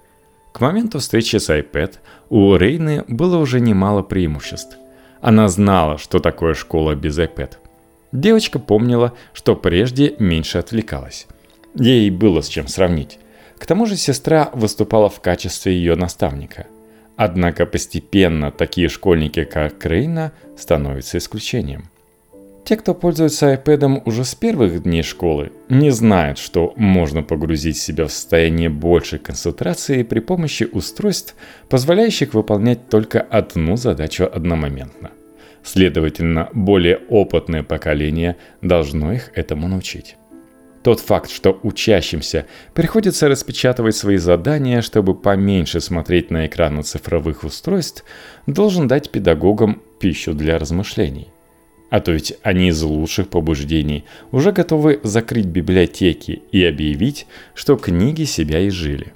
К 0.52 0.60
моменту 0.60 1.00
встречи 1.00 1.36
с 1.36 1.50
iPad 1.50 1.94
у 2.28 2.54
Рейны 2.56 3.04
было 3.08 3.38
уже 3.38 3.58
немало 3.58 4.02
преимуществ. 4.02 4.76
Она 5.20 5.48
знала, 5.48 5.98
что 5.98 6.18
такое 6.18 6.54
школа 6.54 6.94
без 6.94 7.18
iPad. 7.18 7.54
Девочка 8.12 8.58
помнила, 8.58 9.14
что 9.32 9.56
прежде 9.56 10.14
меньше 10.18 10.58
отвлекалась. 10.58 11.26
Ей 11.74 12.10
было 12.10 12.40
с 12.40 12.48
чем 12.48 12.68
сравнить. 12.68 13.18
К 13.58 13.66
тому 13.66 13.86
же 13.86 13.96
сестра 13.96 14.50
выступала 14.52 15.08
в 15.08 15.20
качестве 15.20 15.72
ее 15.72 15.96
наставника. 15.96 16.66
Однако 17.16 17.64
постепенно 17.66 18.50
такие 18.50 18.88
школьники, 18.88 19.44
как 19.44 19.78
Крейна, 19.78 20.32
становятся 20.56 21.18
исключением. 21.18 21.88
Те, 22.66 22.76
кто 22.76 22.94
пользуется 22.94 23.54
iPad 23.54 24.02
уже 24.06 24.24
с 24.24 24.34
первых 24.34 24.82
дней 24.82 25.04
школы, 25.04 25.52
не 25.68 25.90
знают, 25.90 26.36
что 26.36 26.74
можно 26.76 27.22
погрузить 27.22 27.76
себя 27.76 28.06
в 28.06 28.12
состояние 28.12 28.68
большей 28.68 29.20
концентрации 29.20 30.02
при 30.02 30.18
помощи 30.18 30.64
устройств, 30.64 31.36
позволяющих 31.68 32.34
выполнять 32.34 32.88
только 32.88 33.20
одну 33.20 33.76
задачу 33.76 34.28
одномоментно. 34.30 35.12
Следовательно, 35.62 36.48
более 36.52 36.96
опытное 37.08 37.62
поколение 37.62 38.36
должно 38.62 39.12
их 39.12 39.30
этому 39.34 39.68
научить. 39.68 40.16
Тот 40.86 41.00
факт, 41.00 41.32
что 41.32 41.58
учащимся 41.64 42.46
приходится 42.72 43.28
распечатывать 43.28 43.96
свои 43.96 44.18
задания, 44.18 44.82
чтобы 44.82 45.16
поменьше 45.16 45.80
смотреть 45.80 46.30
на 46.30 46.46
экраны 46.46 46.84
цифровых 46.84 47.42
устройств, 47.42 48.04
должен 48.46 48.86
дать 48.86 49.10
педагогам 49.10 49.82
пищу 49.98 50.32
для 50.32 50.60
размышлений. 50.60 51.26
А 51.90 51.98
то 51.98 52.12
ведь 52.12 52.34
они 52.44 52.68
из 52.68 52.80
лучших 52.82 53.26
побуждений 53.26 54.04
уже 54.30 54.52
готовы 54.52 55.00
закрыть 55.02 55.46
библиотеки 55.46 56.42
и 56.52 56.64
объявить, 56.64 57.26
что 57.56 57.74
книги 57.74 58.22
себя 58.22 58.68
изжили. 58.68 59.12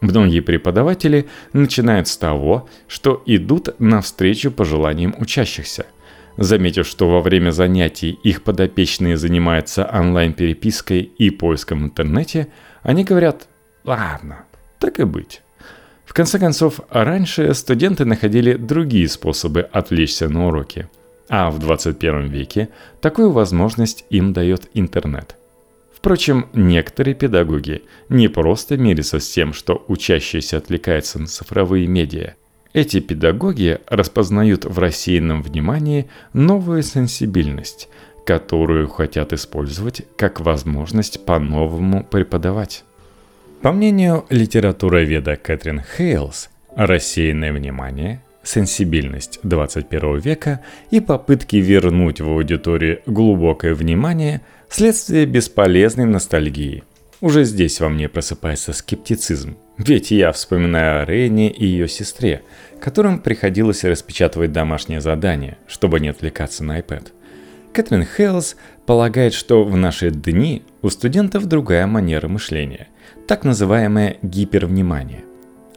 Многие 0.00 0.40
преподаватели 0.40 1.28
начинают 1.52 2.08
с 2.08 2.16
того, 2.16 2.68
что 2.88 3.22
идут 3.24 3.78
навстречу 3.78 4.50
пожеланиям 4.50 5.14
учащихся– 5.16 5.86
Заметив, 6.36 6.86
что 6.86 7.08
во 7.08 7.20
время 7.20 7.50
занятий 7.50 8.18
их 8.22 8.42
подопечные 8.42 9.16
занимаются 9.16 9.84
онлайн-перепиской 9.92 11.00
и 11.00 11.30
поиском 11.30 11.82
в 11.82 11.84
интернете, 11.84 12.48
они 12.82 13.04
говорят 13.04 13.48
«Ладно, 13.84 14.44
так 14.78 15.00
и 15.00 15.04
быть». 15.04 15.42
В 16.04 16.14
конце 16.14 16.38
концов, 16.38 16.80
раньше 16.90 17.54
студенты 17.54 18.04
находили 18.04 18.54
другие 18.54 19.08
способы 19.08 19.60
отвлечься 19.60 20.28
на 20.28 20.48
уроки. 20.48 20.88
А 21.28 21.50
в 21.50 21.60
21 21.60 22.26
веке 22.26 22.68
такую 23.00 23.30
возможность 23.30 24.04
им 24.10 24.32
дает 24.32 24.68
интернет. 24.74 25.36
Впрочем, 25.94 26.48
некоторые 26.54 27.14
педагоги 27.14 27.82
не 28.08 28.26
просто 28.26 28.76
мирятся 28.76 29.20
с 29.20 29.28
тем, 29.28 29.52
что 29.52 29.84
учащиеся 29.86 30.56
отвлекаются 30.56 31.20
на 31.20 31.26
цифровые 31.26 31.86
медиа, 31.86 32.34
эти 32.72 33.00
педагоги 33.00 33.78
распознают 33.86 34.64
в 34.64 34.78
рассеянном 34.78 35.42
внимании 35.42 36.08
новую 36.32 36.82
сенсибильность, 36.82 37.88
которую 38.24 38.88
хотят 38.88 39.32
использовать 39.32 40.02
как 40.16 40.40
возможность 40.40 41.24
по-новому 41.24 42.04
преподавать. 42.04 42.84
По 43.62 43.72
мнению 43.72 44.24
литературоведа 44.30 45.36
Кэтрин 45.36 45.82
Хейлс, 45.96 46.48
рассеянное 46.74 47.52
внимание, 47.52 48.22
сенсибильность 48.42 49.40
21 49.42 50.18
века 50.18 50.60
и 50.90 51.00
попытки 51.00 51.56
вернуть 51.56 52.20
в 52.20 52.28
аудиторию 52.28 53.00
глубокое 53.06 53.74
внимание– 53.74 54.40
следствие 54.70 55.26
бесполезной 55.26 56.06
ностальгии. 56.06 56.84
Уже 57.20 57.44
здесь 57.44 57.80
во 57.80 57.88
мне 57.88 58.08
просыпается 58.08 58.72
скептицизм– 58.72 59.56
ведь 59.82 60.10
я 60.10 60.30
вспоминаю 60.32 61.00
о 61.00 61.04
Рене 61.06 61.50
и 61.50 61.64
ее 61.64 61.88
сестре, 61.88 62.42
которым 62.82 63.18
приходилось 63.18 63.82
распечатывать 63.82 64.52
домашнее 64.52 65.00
задание, 65.00 65.56
чтобы 65.66 66.00
не 66.00 66.08
отвлекаться 66.08 66.62
на 66.64 66.80
iPad. 66.80 67.08
Кэтрин 67.72 68.04
Хейлс 68.04 68.56
полагает, 68.84 69.32
что 69.32 69.64
в 69.64 69.74
наши 69.78 70.10
дни 70.10 70.62
у 70.82 70.90
студентов 70.90 71.46
другая 71.46 71.86
манера 71.86 72.28
мышления, 72.28 72.88
так 73.26 73.44
называемое 73.44 74.18
гипервнимание. 74.20 75.24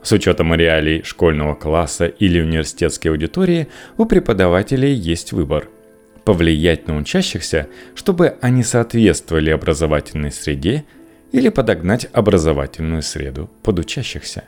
С 0.01 0.11
учетом 0.11 0.53
реалий 0.53 1.01
школьного 1.03 1.55
класса 1.55 2.07
или 2.07 2.41
университетской 2.41 3.09
аудитории 3.09 3.69
у 3.97 4.03
преподавателей 4.03 4.93
есть 4.93 5.31
выбор– 5.31 5.69
повлиять 6.25 6.89
на 6.89 6.97
учащихся, 6.97 7.69
чтобы 7.95 8.35
они 8.41 8.63
соответствовали 8.63 9.49
образовательной 9.49 10.33
среде– 10.33 10.83
или 11.33 11.49
подогнать 11.49 12.07
образовательную 12.13 13.01
среду 13.01 13.49
под 13.63 13.79
учащихся. 13.79 14.45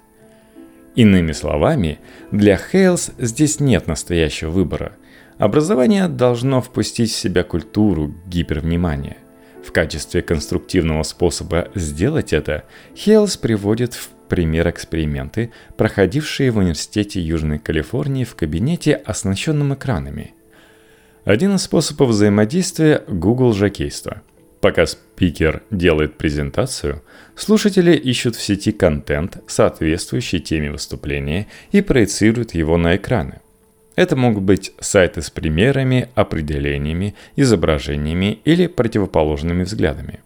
Иными 0.95 1.33
словами, 1.33 1.99
для 2.31 2.55
Хейлс 2.55 3.11
здесь 3.17 3.59
нет 3.59 3.87
настоящего 3.87 4.51
выбора. 4.51 4.93
Образование 5.37 6.07
должно 6.07 6.61
впустить 6.61 7.11
в 7.11 7.15
себя 7.15 7.43
культуру 7.43 8.13
гипервнимания. 8.27 9.17
В 9.65 9.73
качестве 9.73 10.21
конструктивного 10.21 11.03
способа 11.03 11.69
сделать 11.73 12.31
это 12.31 12.63
Хейлс 12.95 13.35
приводит 13.35 13.95
в 13.95 14.09
пример 14.29 14.69
эксперименты, 14.69 15.51
проходившие 15.75 16.51
в 16.51 16.57
Университете 16.57 17.19
Южной 17.19 17.57
Калифорнии 17.57 18.23
в 18.23 18.35
кабинете, 18.35 18.93
оснащенном 18.95 19.73
экранами. 19.73 20.35
Один 21.25 21.55
из 21.55 21.63
способов 21.63 22.09
взаимодействия– 22.09 23.03
Google 23.07 23.53
жокейство– 23.53 24.21
Пока 24.65 24.87
спикер 24.87 25.61
делает 25.69 26.17
презентацию, 26.17 27.03
слушатели 27.35 27.95
ищут 27.95 28.35
в 28.35 28.41
сети 28.41 28.71
контент, 28.71 29.37
соответствующий 29.45 30.39
теме 30.39 30.71
выступления, 30.71 31.45
и 31.71 31.81
проецируют 31.81 32.55
его 32.55 32.75
на 32.75 32.95
экраны. 32.95 33.41
Это 33.95 34.15
могут 34.15 34.41
быть 34.41 34.71
сайты 34.79 35.21
с 35.21 35.29
примерами, 35.29 36.09
определениями, 36.15 37.13
изображениями 37.35 38.39
или 38.43 38.65
противоположными 38.65 39.65
взглядами. 39.65 40.21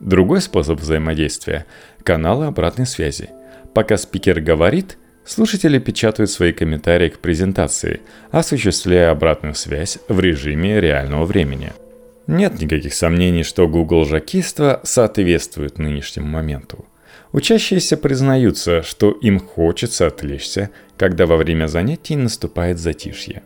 Другой 0.00 0.40
способ 0.40 0.80
взаимодействия– 0.80 1.64
каналы 2.02 2.46
обратной 2.46 2.86
связи. 2.86 3.30
Пока 3.72 3.98
спикер 3.98 4.40
говорит, 4.40 4.98
слушатели 5.24 5.78
печатают 5.78 6.32
свои 6.32 6.52
комментарии 6.52 7.10
к 7.10 7.20
презентации, 7.20 8.00
осуществляя 8.32 9.12
обратную 9.12 9.54
связь 9.54 9.98
в 10.08 10.18
режиме 10.18 10.80
реального 10.80 11.24
времени– 11.24 11.72
нет 12.26 12.60
никаких 12.60 12.94
сомнений, 12.94 13.44
что 13.44 13.68
Google 13.68 14.04
жакиство 14.04 14.80
соответствует 14.82 15.78
нынешнему 15.78 16.26
моменту. 16.26 16.84
Учащиеся 17.32 17.96
признаются, 17.96 18.82
что 18.82 19.10
им 19.10 19.38
хочется 19.38 20.06
отвлечься, 20.06 20.70
когда 20.96 21.26
во 21.26 21.36
время 21.36 21.66
занятий 21.66 22.16
наступает 22.16 22.78
затишье. 22.78 23.42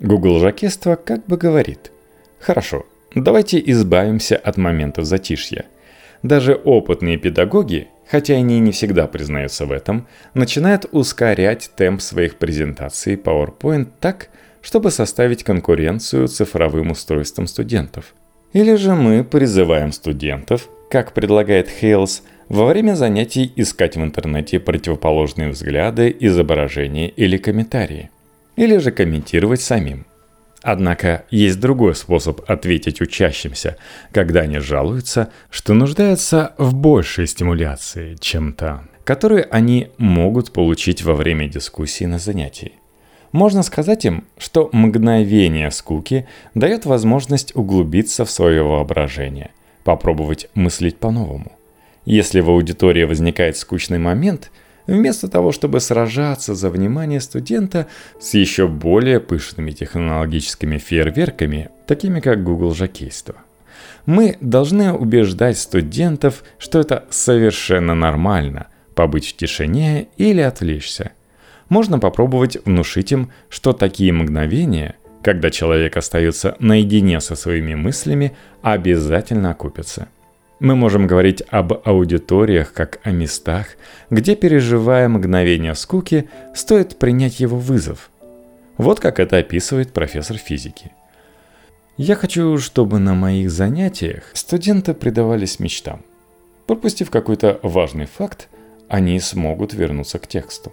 Google 0.00 0.40
жакиство 0.40 0.96
как 0.96 1.26
бы 1.26 1.36
говорит 1.36 1.92
«Хорошо, 2.40 2.86
давайте 3.14 3.62
избавимся 3.70 4.36
от 4.36 4.56
моментов 4.56 5.04
затишья». 5.04 5.66
Даже 6.22 6.54
опытные 6.54 7.18
педагоги, 7.18 7.88
хотя 8.08 8.34
они 8.34 8.58
не 8.58 8.72
всегда 8.72 9.06
признаются 9.06 9.66
в 9.66 9.72
этом, 9.72 10.08
начинают 10.32 10.86
ускорять 10.90 11.70
темп 11.76 12.00
своих 12.00 12.36
презентаций 12.36 13.16
PowerPoint 13.16 13.88
так, 14.00 14.30
чтобы 14.62 14.90
составить 14.90 15.44
конкуренцию 15.44 16.26
цифровым 16.28 16.90
устройствам 16.90 17.46
студентов– 17.46 18.14
или 18.54 18.76
же 18.76 18.94
мы 18.94 19.24
призываем 19.24 19.92
студентов, 19.92 20.70
как 20.88 21.12
предлагает 21.12 21.68
Хейлс, 21.68 22.22
во 22.48 22.66
время 22.66 22.94
занятий 22.94 23.52
искать 23.56 23.96
в 23.96 24.00
интернете 24.00 24.60
противоположные 24.60 25.48
взгляды, 25.48 26.14
изображения 26.20 27.08
или 27.08 27.36
комментарии. 27.36 28.10
Или 28.56 28.76
же 28.78 28.92
комментировать 28.92 29.60
самим. 29.60 30.06
Однако 30.62 31.24
есть 31.30 31.58
другой 31.60 31.94
способ 31.96 32.48
ответить 32.48 33.00
учащимся, 33.00 33.76
когда 34.12 34.42
они 34.42 34.60
жалуются, 34.60 35.30
что 35.50 35.74
нуждаются 35.74 36.54
в 36.56 36.74
большей 36.74 37.26
стимуляции, 37.26 38.16
чем 38.20 38.52
та, 38.52 38.84
которую 39.02 39.46
они 39.50 39.88
могут 39.98 40.52
получить 40.52 41.02
во 41.02 41.14
время 41.14 41.48
дискуссии 41.48 42.04
на 42.04 42.18
занятии. 42.18 42.72
Можно 43.34 43.64
сказать 43.64 44.04
им, 44.04 44.22
что 44.38 44.70
мгновение 44.70 45.72
скуки 45.72 46.28
дает 46.54 46.86
возможность 46.86 47.56
углубиться 47.56 48.24
в 48.24 48.30
свое 48.30 48.62
воображение, 48.62 49.50
попробовать 49.82 50.48
мыслить 50.54 50.98
по-новому. 50.98 51.50
Если 52.04 52.38
в 52.38 52.48
аудитории 52.48 53.02
возникает 53.02 53.56
скучный 53.56 53.98
момент, 53.98 54.52
вместо 54.86 55.26
того, 55.26 55.50
чтобы 55.50 55.80
сражаться 55.80 56.54
за 56.54 56.70
внимание 56.70 57.20
студента 57.20 57.88
с 58.20 58.34
еще 58.34 58.68
более 58.68 59.18
пышными 59.18 59.72
технологическими 59.72 60.78
фейерверками, 60.78 61.70
такими 61.88 62.20
как 62.20 62.44
Google 62.44 62.72
жокейство, 62.72 63.34
мы 64.06 64.36
должны 64.40 64.92
убеждать 64.92 65.58
студентов, 65.58 66.44
что 66.58 66.78
это 66.78 67.04
совершенно 67.10 67.96
нормально– 67.96 68.68
побыть 68.94 69.30
в 69.30 69.36
тишине 69.36 70.06
или 70.18 70.40
отвлечься. 70.40 71.10
Можно 71.68 71.98
попробовать 71.98 72.58
внушить 72.64 73.12
им, 73.12 73.30
что 73.48 73.72
такие 73.72 74.12
мгновения, 74.12 74.96
когда 75.22 75.50
человек 75.50 75.96
остается 75.96 76.56
наедине 76.58 77.20
со 77.20 77.36
своими 77.36 77.74
мыслями, 77.74 78.36
обязательно 78.62 79.50
окупятся. 79.50 80.08
Мы 80.60 80.76
можем 80.76 81.06
говорить 81.06 81.42
об 81.50 81.72
аудиториях 81.84 82.72
как 82.72 83.00
о 83.02 83.10
местах, 83.10 83.76
где, 84.10 84.36
переживая 84.36 85.08
мгновение 85.08 85.74
скуки, 85.74 86.28
стоит 86.54 86.98
принять 86.98 87.40
его 87.40 87.58
вызов. 87.58 88.10
Вот 88.76 89.00
как 89.00 89.20
это 89.20 89.38
описывает 89.38 89.92
профессор 89.92 90.36
физики. 90.36 90.92
Я 91.96 92.16
хочу, 92.16 92.58
чтобы 92.58 92.98
на 92.98 93.14
моих 93.14 93.50
занятиях 93.50 94.24
студенты 94.32 94.94
предавались 94.94 95.60
мечтам. 95.60 96.02
Пропустив 96.66 97.10
какой-то 97.10 97.60
важный 97.62 98.06
факт, 98.06 98.48
они 98.88 99.20
смогут 99.20 99.74
вернуться 99.74 100.18
к 100.18 100.26
тексту. 100.26 100.72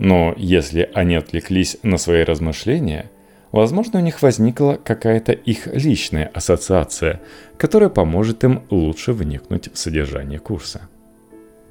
Но 0.00 0.32
если 0.38 0.90
они 0.94 1.14
отвлеклись 1.14 1.76
на 1.82 1.98
свои 1.98 2.22
размышления, 2.22 3.10
возможно, 3.52 3.98
у 3.98 4.02
них 4.02 4.22
возникла 4.22 4.80
какая-то 4.82 5.32
их 5.32 5.66
личная 5.66 6.30
ассоциация, 6.32 7.20
которая 7.58 7.90
поможет 7.90 8.42
им 8.42 8.62
лучше 8.70 9.12
вникнуть 9.12 9.70
в 9.70 9.76
содержание 9.76 10.38
курса. 10.38 10.88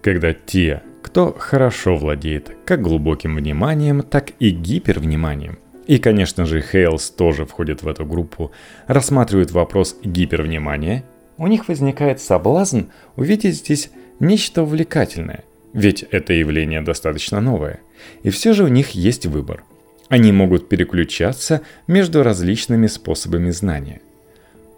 Когда 0.04 0.34
те, 0.34 0.84
кто 1.02 1.34
хорошо 1.34 1.98
владеет 1.98 2.56
как 2.65 2.84
глубоким 2.84 3.36
вниманием, 3.36 4.04
так 4.04 4.34
и 4.38 4.52
гипервниманием, 4.52 5.58
и, 5.88 5.98
конечно 5.98 6.46
же, 6.46 6.62
Хейлс 6.62 7.10
тоже 7.10 7.48
входит 7.48 7.82
в 7.82 7.88
эту 7.88 8.06
группу, 8.06 8.52
рассматривают 8.86 9.50
вопрос 9.50 9.98
гипервнимания, 10.04 11.04
у 11.39 11.48
них 11.48 11.68
возникает 11.68 12.22
соблазн 12.22 12.82
увидеть 13.15 13.56
здесь 13.56 13.89
нечто 14.20 14.62
увлекательное, 14.62 15.46
ведь 15.73 16.03
это 16.03 16.34
явление 16.34 16.82
достаточно 16.82 17.41
новое. 17.41 17.79
И 18.23 18.29
все 18.29 18.53
же 18.53 18.63
у 18.63 18.67
них 18.67 18.91
есть 18.91 19.25
выбор. 19.25 19.63
Они 20.08 20.32
могут 20.32 20.69
переключаться 20.69 21.62
между 21.88 22.23
различными 22.23 22.88
способами 22.88 23.51
знания. 23.51 24.01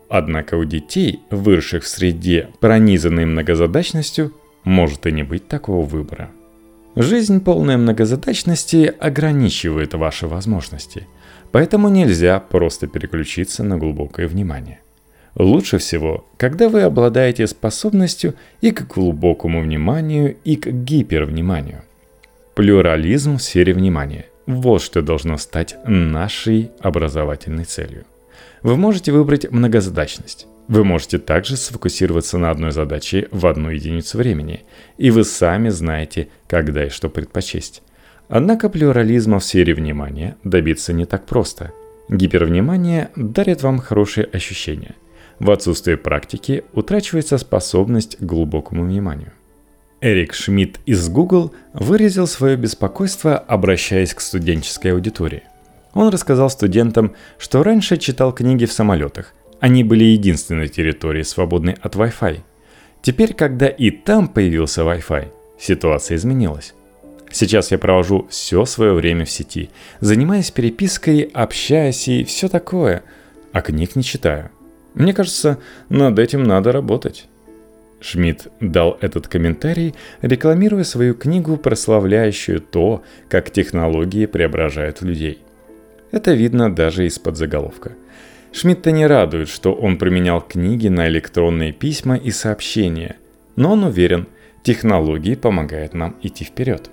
Однако 0.09 0.55
у 0.55 0.65
детей, 0.65 1.21
выросших 1.29 1.83
в 1.83 1.87
среде, 1.87 2.49
пронизанной 2.59 3.25
многозадачностью, 3.25 4.33
может 4.65 5.07
и 5.07 5.11
не 5.11 5.23
быть 5.23 5.47
такого 5.47 5.85
выбора. 5.85 6.31
Жизнь, 6.95 7.39
полная 7.39 7.77
многозадачности, 7.77 8.93
ограничивает 8.99 9.93
ваши 9.93 10.27
возможности, 10.27 11.07
поэтому 11.53 11.87
нельзя 11.87 12.41
просто 12.41 12.87
переключиться 12.87 13.63
на 13.63 13.77
глубокое 13.77 14.27
внимание– 14.27 14.80
Лучше 15.35 15.77
всего, 15.77 16.25
когда 16.37 16.67
вы 16.67 16.81
обладаете 16.81 17.47
способностью 17.47 18.35
и 18.59 18.71
к 18.71 18.87
глубокому 18.87 19.61
вниманию, 19.61 20.35
и 20.43 20.57
к 20.57 20.67
гипервниманию. 20.67 21.83
Плюрализм 22.53 23.37
в 23.37 23.41
сфере 23.41 23.73
внимания– 23.73 24.25
вот 24.45 24.81
что 24.81 25.01
должно 25.01 25.37
стать 25.37 25.77
нашей 25.85 26.71
образовательной 26.81 27.63
целью. 27.63 28.03
Вы 28.61 28.75
можете 28.75 29.13
выбрать 29.13 29.49
многозадачность. 29.49 30.47
Вы 30.67 30.83
можете 30.83 31.17
также 31.17 31.55
сфокусироваться 31.55 32.37
на 32.37 32.51
одной 32.51 32.71
задаче 32.71 33.29
в 33.31 33.47
одну 33.47 33.69
единицу 33.69 34.17
времени, 34.17 34.63
и 34.97 35.11
вы 35.11 35.23
сами 35.23 35.69
знаете, 35.69 36.27
когда 36.47 36.85
и 36.85 36.89
что 36.89 37.09
предпочесть. 37.09 37.83
Однако 38.27 38.69
плюрализма 38.69 39.39
в 39.39 39.43
сфере 39.45 39.73
внимания 39.73 40.35
добиться 40.43 40.91
не 40.91 41.05
так 41.05 41.25
просто. 41.25 41.71
Гипервнимание 42.09 43.09
дарит 43.15 43.63
вам 43.63 43.79
хорошие 43.79 44.25
ощущения– 44.25 44.95
в 45.41 45.49
отсутствие 45.49 45.97
практики 45.97 46.63
утрачивается 46.73 47.39
способность 47.39 48.15
к 48.17 48.21
глубокому 48.21 48.83
вниманию. 48.83 49.31
Эрик 49.99 50.33
Шмидт 50.33 50.79
из 50.85 51.09
Google 51.09 51.51
выразил 51.73 52.27
свое 52.27 52.55
беспокойство, 52.55 53.39
обращаясь 53.39 54.13
к 54.13 54.21
студенческой 54.21 54.93
аудитории. 54.93 55.41
Он 55.93 56.09
рассказал 56.09 56.51
студентам, 56.51 57.13
что 57.39 57.63
раньше 57.63 57.97
читал 57.97 58.33
книги 58.33 58.65
в 58.65 58.71
самолетах. 58.71 59.33
Они 59.59 59.83
были 59.83 60.03
единственной 60.03 60.67
территорией, 60.67 61.25
свободной 61.25 61.75
от 61.81 61.95
Wi-Fi. 61.95 62.41
Теперь, 63.01 63.33
когда 63.33 63.67
и 63.67 63.89
там 63.89 64.27
появился 64.27 64.81
Wi-Fi, 64.81 65.27
ситуация 65.59 66.17
изменилась. 66.17 66.75
Сейчас 67.31 67.71
я 67.71 67.79
провожу 67.79 68.27
все 68.29 68.65
свое 68.65 68.93
время 68.93 69.25
в 69.25 69.31
сети, 69.31 69.71
занимаясь 70.01 70.51
перепиской, 70.51 71.21
общаясь 71.33 72.07
и 72.07 72.23
все 72.23 72.47
такое, 72.47 73.03
а 73.53 73.61
книг 73.61 73.95
не 73.95 74.03
читаю– 74.03 74.51
мне 74.93 75.13
кажется, 75.13 75.57
над 75.89 76.19
этим 76.19 76.43
надо 76.43 76.71
работать. 76.71 77.27
Шмидт 78.01 78.47
дал 78.59 78.97
этот 78.99 79.27
комментарий, 79.27 79.93
рекламируя 80.21 80.83
свою 80.83 81.13
книгу, 81.13 81.55
прославляющую 81.57 82.59
то, 82.59 83.03
как 83.29 83.51
технологии 83.51 84.25
преображают 84.25 85.01
людей. 85.01 85.39
Это 86.11 86.33
видно 86.33 86.73
даже 86.73 87.05
из-под 87.05 87.37
заголовка. 87.37 87.93
Шмидта 88.51 88.91
не 88.91 89.05
радует, 89.05 89.47
что 89.47 89.73
он 89.73 89.97
применял 89.97 90.41
книги 90.41 90.87
на 90.87 91.07
электронные 91.07 91.71
письма 91.71 92.17
и 92.17 92.31
сообщения, 92.31 93.15
но 93.55 93.73
он 93.73 93.83
уверен, 93.83 94.27
технологии 94.63 95.35
помогают 95.35 95.93
нам 95.93 96.17
идти 96.21 96.43
вперед. 96.43 96.89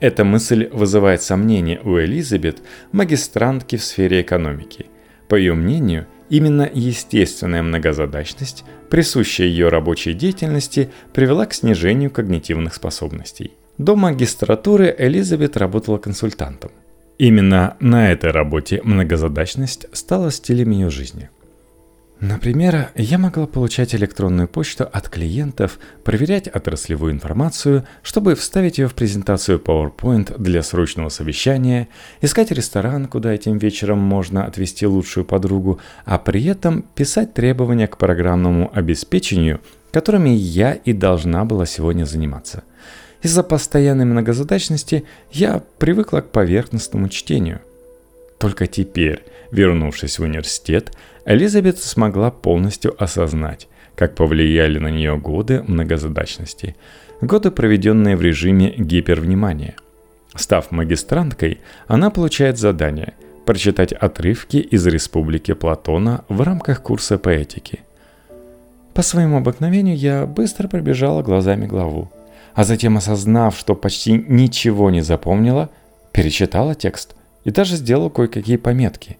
Эта 0.00 0.24
мысль 0.24 0.68
вызывает 0.72 1.22
сомнения 1.22 1.80
у 1.84 1.98
Элизабет, 1.98 2.58
магистрантки 2.92 3.76
в 3.76 3.84
сфере 3.84 4.20
экономики. 4.20 4.86
По 5.28 5.36
ее 5.36 5.54
мнению– 5.54 6.06
Именно 6.30 6.70
естественная 6.72 7.62
многозадачность, 7.62 8.64
присущая 8.88 9.46
ее 9.46 9.68
рабочей 9.68 10.14
деятельности, 10.14 10.90
привела 11.12 11.44
к 11.46 11.54
снижению 11.54 12.10
когнитивных 12.10 12.74
способностей. 12.74 13.52
До 13.78 13.96
магистратуры 13.96 14.94
Элизабет 14.96 15.56
работала 15.56 15.98
консультантом. 15.98 16.70
Именно 17.18 17.76
на 17.80 18.12
этой 18.12 18.30
работе 18.30 18.80
многозадачность 18.84 19.86
стала 19.92 20.30
стилем 20.30 20.70
ее 20.70 20.88
жизни– 20.88 21.28
Например, 22.20 22.90
я 22.96 23.16
могла 23.16 23.46
получать 23.46 23.94
электронную 23.94 24.46
почту 24.46 24.84
от 24.84 25.08
клиентов, 25.08 25.78
проверять 26.04 26.48
отраслевую 26.48 27.12
информацию, 27.12 27.86
чтобы 28.02 28.34
вставить 28.34 28.76
ее 28.76 28.88
в 28.88 28.94
презентацию 28.94 29.58
PowerPoint 29.58 30.38
для 30.38 30.62
срочного 30.62 31.08
совещания, 31.08 31.88
искать 32.20 32.50
ресторан, 32.50 33.06
куда 33.06 33.32
этим 33.32 33.56
вечером 33.56 34.00
можно 34.00 34.44
отвезти 34.44 34.86
лучшую 34.86 35.24
подругу, 35.24 35.80
а 36.04 36.18
при 36.18 36.44
этом 36.44 36.82
писать 36.94 37.32
требования 37.32 37.86
к 37.86 37.96
программному 37.96 38.70
обеспечению, 38.74 39.62
которыми 39.90 40.28
я 40.28 40.74
и 40.74 40.92
должна 40.92 41.46
была 41.46 41.64
сегодня 41.64 42.04
заниматься. 42.04 42.64
Из-за 43.22 43.42
постоянной 43.42 44.04
многозадачности 44.04 45.04
я 45.32 45.62
привыкла 45.78 46.20
к 46.20 46.30
поверхностному 46.30 47.08
чтению. 47.08 47.62
Только 48.38 48.66
теперь, 48.66 49.22
вернувшись 49.52 50.18
в 50.18 50.22
университет, 50.22 50.92
Элизабет 51.26 51.78
смогла 51.78 52.30
полностью 52.30 53.00
осознать, 53.02 53.68
как 53.94 54.14
повлияли 54.14 54.78
на 54.78 54.88
нее 54.88 55.16
годы 55.18 55.62
многозадачности, 55.66 56.76
годы, 57.20 57.50
проведенные 57.50 58.16
в 58.16 58.22
режиме 58.22 58.72
гипервнимания. 58.76 59.74
Став 60.34 60.70
магистранткой, 60.70 61.60
она 61.86 62.10
получает 62.10 62.58
задание 62.58 63.14
прочитать 63.44 63.92
отрывки 63.92 64.58
из 64.58 64.86
«Республики 64.86 65.52
Платона» 65.52 66.24
в 66.28 66.40
рамках 66.40 66.82
курса 66.82 67.18
по 67.18 67.28
этике. 67.28 67.80
По 68.94 69.02
своему 69.02 69.38
обыкновению 69.38 69.96
я 69.96 70.26
быстро 70.26 70.68
пробежала 70.68 71.22
глазами 71.22 71.66
главу, 71.66 72.10
а 72.54 72.64
затем, 72.64 72.96
осознав, 72.96 73.58
что 73.58 73.74
почти 73.74 74.12
ничего 74.12 74.90
не 74.90 75.00
запомнила, 75.00 75.70
перечитала 76.12 76.74
текст 76.74 77.14
и 77.44 77.50
даже 77.50 77.76
сделала 77.76 78.08
кое-какие 78.08 78.56
пометки 78.56 79.18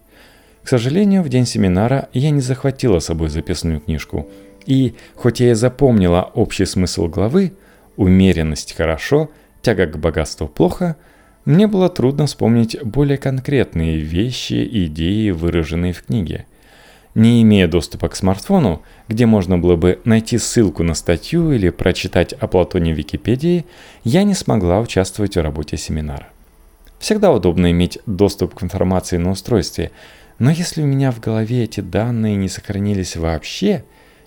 к 0.63 0.67
сожалению, 0.67 1.23
в 1.23 1.29
день 1.29 1.45
семинара 1.45 2.09
я 2.13 2.29
не 2.29 2.41
захватила 2.41 2.99
с 2.99 3.05
собой 3.05 3.29
записную 3.29 3.79
книжку. 3.79 4.29
И, 4.65 4.93
хоть 5.15 5.39
я 5.39 5.51
и 5.51 5.55
запомнила 5.55 6.31
общий 6.35 6.65
смысл 6.65 7.07
главы 7.07 7.53
«Умеренность 7.97 8.75
хорошо, 8.75 9.31
тяга 9.61 9.87
к 9.87 9.97
богатству 9.97 10.47
плохо», 10.47 10.95
мне 11.45 11.65
было 11.65 11.89
трудно 11.89 12.27
вспомнить 12.27 12.77
более 12.83 13.17
конкретные 13.17 13.97
вещи 13.97 14.53
и 14.53 14.85
идеи, 14.85 15.31
выраженные 15.31 15.93
в 15.93 16.03
книге. 16.03 16.45
Не 17.15 17.41
имея 17.41 17.67
доступа 17.67 18.09
к 18.09 18.15
смартфону, 18.15 18.83
где 19.07 19.25
можно 19.25 19.57
было 19.57 19.75
бы 19.75 19.99
найти 20.05 20.37
ссылку 20.37 20.83
на 20.83 20.93
статью 20.93 21.51
или 21.51 21.69
прочитать 21.69 22.33
о 22.33 22.47
Платоне 22.47 22.93
в 22.93 22.97
Википедии, 22.97 23.65
я 24.03 24.23
не 24.23 24.35
смогла 24.35 24.79
участвовать 24.79 25.35
в 25.35 25.41
работе 25.41 25.77
семинара. 25.77 26.27
Всегда 26.99 27.31
удобно 27.31 27.71
иметь 27.71 27.97
доступ 28.05 28.53
к 28.53 28.63
информации 28.63 29.17
на 29.17 29.31
устройстве– 29.31 29.91
но 30.41 30.49
если 30.49 30.81
у 30.81 30.87
меня 30.87 31.11
в 31.11 31.19
голове 31.19 31.65
эти 31.65 31.81
данные 31.81 32.35
не 32.35 32.49
сохранились 32.49 33.15
вообще, 33.15 33.83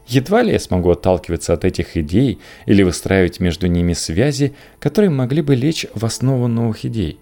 едва 0.07 0.43
ли 0.43 0.53
я 0.53 0.61
смогу 0.61 0.91
отталкиваться 0.91 1.53
от 1.53 1.65
этих 1.65 1.97
идей 1.97 2.39
или 2.67 2.85
выстраивать 2.85 3.41
между 3.41 3.67
ними 3.67 3.95
связи, 3.95 4.55
которые 4.79 5.11
могли 5.11 5.43
бы 5.43 5.57
лечь 5.57 5.87
в 5.93 6.05
основу 6.05 6.47
новых 6.47 6.85
идей. 6.85 7.19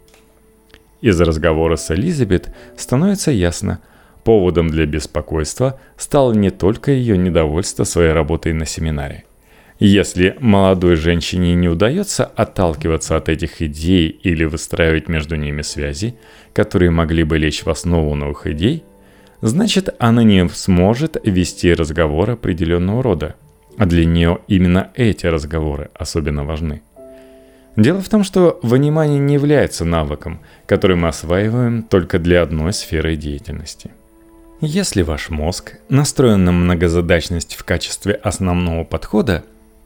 Из 1.01 1.19
разговора 1.19 1.77
с 1.77 1.91
Элизабет 1.91 2.55
становится 2.77 3.31
ясно, 3.31 3.81
поводом 4.25 4.69
для 4.69 4.85
беспокойства 4.85 5.81
стало 5.97 6.35
не 6.35 6.51
только 6.51 6.91
ее 6.91 7.17
недовольство 7.17 7.85
своей 7.85 8.13
работой 8.13 8.53
на 8.53 8.67
семинаре. 8.67 9.25
Если 9.85 10.37
молодой 10.39 10.95
женщине 10.95 11.57
не 11.57 11.69
удается 11.69 12.25
отталкиваться 12.25 13.17
от 13.17 13.29
этих 13.29 13.63
идей 13.63 14.11
или 14.11 14.45
выстраивать 14.45 15.09
между 15.09 15.35
ними 15.35 15.63
связи, 15.63 16.15
которые 16.53 16.93
могли 16.93 17.25
бы 17.25 17.37
лечь 17.37 17.65
в 17.65 17.69
основу 17.69 18.15
новых 18.15 18.47
идей, 18.47 18.85
значит 19.41 19.93
она 19.99 20.23
не 20.23 20.49
сможет 20.51 21.17
вести 21.25 21.75
разговор 21.75 22.31
определенного 22.31 23.03
рода. 23.03 23.35
А 23.77 23.87
для 23.87 24.05
нее 24.05 24.39
именно 24.47 24.93
эти 24.95 25.27
разговоры 25.27 25.91
особенно 25.95 26.45
важны. 26.45 26.83
Дело 27.75 28.01
в 28.03 28.09
том, 28.09 28.23
что 28.23 28.61
внимание 28.63 29.19
не 29.19 29.35
является 29.35 29.85
навыком, 29.85 30.43
который 30.67 30.95
мы 30.95 31.09
осваиваем 31.09 31.83
только 31.83 32.21
для 32.21 32.43
одной 32.43 32.73
сферы 32.73 33.17
деятельности. 33.17 33.91
Если 34.61 35.03
ваш 35.03 35.29
мозг 35.29 35.79
настроен 35.89 36.45
на 36.45 36.53
многозадачность 36.53 37.57
в 37.57 37.65
качестве 37.65 38.15
основного 38.15 38.85
подхода, 38.85 39.43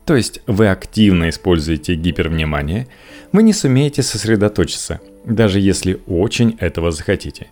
то 0.06 0.14
есть 0.14 0.40
вы 0.46 0.68
активно 0.68 1.28
используете 1.28 1.96
гипервнимание, 1.96 2.86
вы 3.32 3.42
не 3.42 3.52
сумеете 3.52 4.02
сосредоточиться, 4.02 5.00
даже 5.24 5.58
если 5.58 6.00
очень 6.06 6.56
этого 6.60 6.92
захотите. 6.92 7.48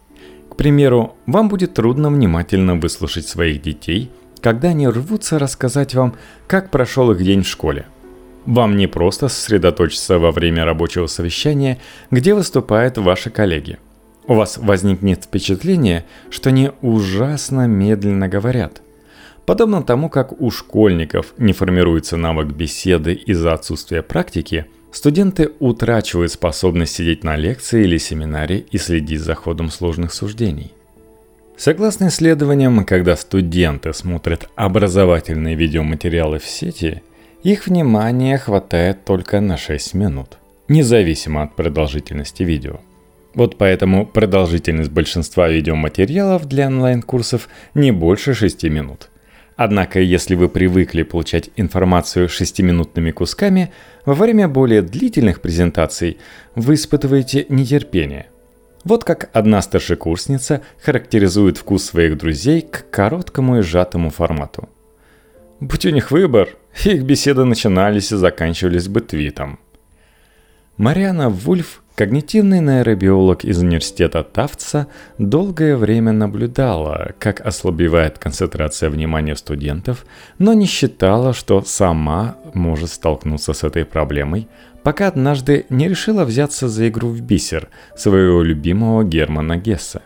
К 0.48 0.54
примеру, 0.54 1.16
вам 1.26 1.48
будет 1.48 1.74
трудно 1.74 2.10
внимательно 2.10 2.76
выслушать 2.76 3.26
своих 3.26 3.60
детей, 3.60 4.08
когда 4.40 4.68
они 4.68 4.86
рвутся 4.86 5.40
рассказать 5.40 5.94
вам, 5.94 6.14
как 6.46 6.70
прошел 6.70 7.10
их 7.10 7.24
день 7.24 7.42
в 7.42 7.48
школе. 7.48 7.86
Вам 8.46 8.76
не 8.76 8.86
просто 8.86 9.28
сосредоточиться 9.28 10.20
во 10.20 10.30
время 10.30 10.64
рабочего 10.64 11.08
совещания, 11.08 11.80
где 12.12 12.34
выступают 12.34 12.98
ваши 12.98 13.30
коллеги. 13.30 13.78
У 14.28 14.34
вас 14.34 14.58
возникнет 14.58 15.24
впечатление, 15.24 16.04
что 16.30 16.50
они 16.50 16.70
ужасно 16.82 17.66
медленно 17.66 18.28
говорят. 18.28 18.80
Подобно 19.46 19.82
тому, 19.82 20.08
как 20.08 20.40
у 20.40 20.50
школьников 20.50 21.34
не 21.36 21.52
формируется 21.52 22.16
навык 22.16 22.48
беседы 22.48 23.12
из-за 23.12 23.52
отсутствия 23.52 24.02
практики, 24.02 24.66
студенты 24.90 25.50
утрачивают 25.58 26.32
способность 26.32 26.94
сидеть 26.94 27.24
на 27.24 27.36
лекции 27.36 27.84
или 27.84 27.98
семинаре 27.98 28.60
и 28.70 28.78
следить 28.78 29.20
за 29.20 29.34
ходом 29.34 29.70
сложных 29.70 30.14
суждений. 30.14 30.72
Согласно 31.56 32.08
исследованиям, 32.08 32.84
когда 32.84 33.16
студенты 33.16 33.92
смотрят 33.92 34.48
образовательные 34.56 35.54
видеоматериалы 35.54 36.38
в 36.38 36.46
сети, 36.46 37.02
их 37.42 37.66
внимания 37.66 38.38
хватает 38.38 39.04
только 39.04 39.40
на 39.40 39.58
6 39.58 39.94
минут, 39.94 40.38
независимо 40.68 41.42
от 41.42 41.54
продолжительности 41.54 42.42
видео. 42.42 42.80
Вот 43.34 43.58
поэтому 43.58 44.06
продолжительность 44.06 44.90
большинства 44.90 45.48
видеоматериалов 45.48 46.46
для 46.46 46.68
онлайн-курсов 46.68 47.48
не 47.74 47.90
больше 47.90 48.32
6 48.32 48.64
минут– 48.64 49.10
Однако, 49.56 50.00
если 50.00 50.34
вы 50.34 50.48
привыкли 50.48 51.04
получать 51.04 51.50
информацию 51.56 52.28
шестиминутными 52.28 53.12
кусками, 53.12 53.72
во 54.04 54.14
время 54.14 54.48
более 54.48 54.82
длительных 54.82 55.40
презентаций 55.40 56.18
вы 56.56 56.74
испытываете 56.74 57.46
нетерпение. 57.48 58.26
Вот 58.82 59.04
как 59.04 59.30
одна 59.32 59.62
старшекурсница 59.62 60.62
характеризует 60.82 61.56
вкус 61.56 61.84
своих 61.84 62.18
друзей 62.18 62.62
к 62.62 62.90
короткому 62.90 63.58
и 63.58 63.62
сжатому 63.62 64.10
формату. 64.10 64.68
Будь 65.60 65.86
у 65.86 65.90
них 65.90 66.10
выбор, 66.10 66.48
их 66.84 67.02
беседы 67.04 67.44
начинались 67.44 68.12
и 68.12 68.16
заканчивались 68.16 68.88
бы 68.88 69.00
твитом. 69.00 69.60
Мариана 70.76 71.30
Вульф 71.30 71.83
Когнитивный 71.96 72.58
нейробиолог 72.58 73.44
из 73.44 73.60
университета 73.60 74.24
Тафтса 74.24 74.88
долгое 75.18 75.76
время 75.76 76.10
наблюдала, 76.10 77.12
как 77.20 77.40
ослабевает 77.40 78.18
концентрация 78.18 78.90
внимания 78.90 79.36
студентов, 79.36 80.04
но 80.40 80.54
не 80.54 80.66
считала, 80.66 81.32
что 81.32 81.62
сама 81.62 82.36
может 82.52 82.90
столкнуться 82.90 83.52
с 83.52 83.62
этой 83.62 83.84
проблемой, 83.84 84.48
пока 84.82 85.06
однажды 85.06 85.66
не 85.68 85.88
решила 85.88 86.24
взяться 86.24 86.68
за 86.68 86.88
игру 86.88 87.10
в 87.10 87.20
бисер 87.20 87.68
своего 87.96 88.42
любимого 88.42 89.04
Германа 89.04 89.56
Гесса. 89.56 90.02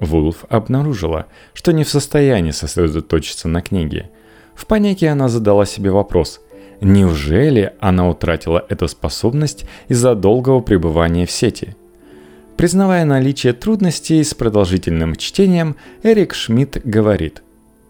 Вулф 0.00 0.44
обнаружила, 0.48 1.26
что 1.54 1.70
не 1.72 1.84
в 1.84 1.88
состоянии 1.88 2.50
сосредоточиться 2.50 3.46
на 3.46 3.62
книге. 3.62 4.10
В 4.56 4.66
панике 4.66 5.08
она 5.08 5.28
задала 5.28 5.66
себе 5.66 5.92
вопрос– 5.92 6.40
Неужели 6.82 7.74
она 7.78 8.10
утратила 8.10 8.66
эту 8.68 8.88
способность 8.88 9.66
из-за 9.86 10.16
долгого 10.16 10.60
пребывания 10.60 11.26
в 11.26 11.30
сети? 11.30 11.76
Признавая 12.56 13.04
наличие 13.04 13.52
трудностей 13.52 14.24
с 14.24 14.34
продолжительным 14.34 15.14
чтением, 15.14 15.76
Эрик 16.02 16.34
Шмидт 16.34 16.84
говорит, 16.84 17.44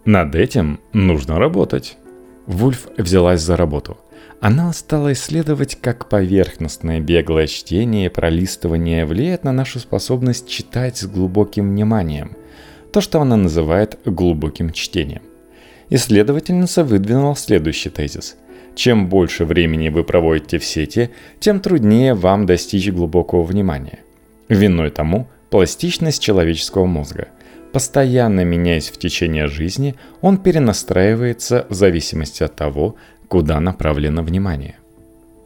«Над 0.04 0.34
этим 0.34 0.78
нужно 0.92 1.38
работать». 1.38 1.96
Вульф 2.46 2.88
взялась 2.98 3.40
за 3.40 3.56
работу. 3.56 3.96
Она 4.42 4.70
стала 4.74 5.14
исследовать, 5.14 5.78
как 5.80 6.10
поверхностное 6.10 7.00
беглое 7.00 7.46
чтение 7.46 8.06
и 8.06 8.10
пролистывание 8.10 9.06
влияет 9.06 9.42
на 9.42 9.52
нашу 9.52 9.78
способность 9.78 10.50
читать 10.50 10.98
с 10.98 11.06
глубоким 11.06 11.70
вниманием. 11.70 12.32
То, 12.92 13.00
что 13.00 13.22
она 13.22 13.36
называет 13.36 13.98
глубоким 14.04 14.70
чтением. 14.70 15.22
Исследовательница 15.88 16.84
выдвинула 16.84 17.36
следующий 17.36 17.88
тезис. 17.88 18.36
Чем 18.74 19.08
больше 19.08 19.44
времени 19.44 19.88
вы 19.88 20.04
проводите 20.04 20.58
в 20.58 20.64
сети, 20.64 21.10
тем 21.40 21.60
труднее 21.60 22.14
вам 22.14 22.46
достичь 22.46 22.90
глубокого 22.90 23.42
внимания. 23.42 24.00
Виной 24.48 24.90
тому 24.90 25.28
пластичность 25.50 26.22
человеческого 26.22 26.86
мозга. 26.86 27.28
Постоянно 27.72 28.44
меняясь 28.44 28.90
в 28.90 28.98
течение 28.98 29.46
жизни, 29.46 29.94
он 30.20 30.38
перенастраивается 30.38 31.66
в 31.68 31.74
зависимости 31.74 32.42
от 32.42 32.54
того, 32.54 32.96
куда 33.28 33.60
направлено 33.60 34.22
внимание. 34.22 34.76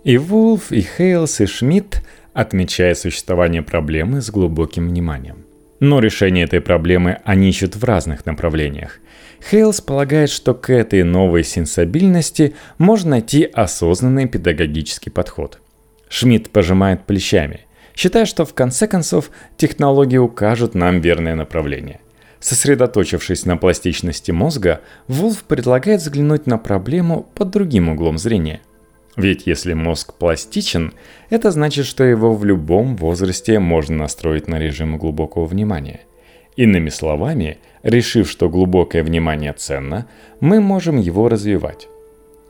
И 0.04 0.18
Вулф, 0.18 0.72
и 0.72 0.82
Хейлс, 0.82 1.40
и 1.40 1.46
Шмидт 1.46 2.02
отмечают 2.32 2.98
существование 2.98 3.62
проблемы 3.62 4.20
с 4.20 4.30
глубоким 4.30 4.88
вниманием. 4.88 5.46
Но 5.80 6.00
решение 6.00 6.44
этой 6.44 6.60
проблемы 6.60 7.18
они 7.24 7.48
ищут 7.48 7.76
в 7.76 7.84
разных 7.84 8.26
направлениях. 8.26 9.00
Хейлс 9.40 9.80
полагает, 9.80 10.30
что 10.30 10.54
к 10.54 10.70
этой 10.70 11.02
новой 11.02 11.44
сенсабильности 11.44 12.54
можно 12.78 13.10
найти 13.10 13.44
осознанный 13.44 14.26
педагогический 14.26 15.10
подход. 15.10 15.60
Шмидт 16.08 16.50
пожимает 16.50 17.04
плечами, 17.04 17.66
считая, 17.94 18.26
что 18.26 18.44
в 18.44 18.54
конце 18.54 18.86
концов 18.86 19.30
технологии 19.56 20.18
укажут 20.18 20.74
нам 20.74 21.00
верное 21.00 21.34
направление. 21.34 22.00
Сосредоточившись 22.40 23.44
на 23.44 23.56
пластичности 23.56 24.30
мозга, 24.30 24.80
Вулф 25.08 25.44
предлагает 25.44 26.00
взглянуть 26.00 26.46
на 26.46 26.58
проблему 26.58 27.26
под 27.34 27.50
другим 27.50 27.88
углом 27.88 28.18
зрения. 28.18 28.60
Ведь 29.16 29.46
если 29.46 29.72
мозг 29.72 30.12
пластичен, 30.14 30.92
это 31.30 31.50
значит, 31.50 31.86
что 31.86 32.04
его 32.04 32.34
в 32.34 32.44
любом 32.44 32.96
возрасте 32.96 33.58
можно 33.58 33.96
настроить 33.96 34.46
на 34.46 34.58
режим 34.58 34.98
глубокого 34.98 35.46
внимания. 35.46 36.02
Иными 36.56 36.88
словами, 36.88 37.58
решив, 37.82 38.30
что 38.30 38.48
глубокое 38.48 39.04
внимание 39.04 39.52
ценно, 39.52 40.06
мы 40.40 40.60
можем 40.60 40.98
его 40.98 41.28
развивать. 41.28 41.88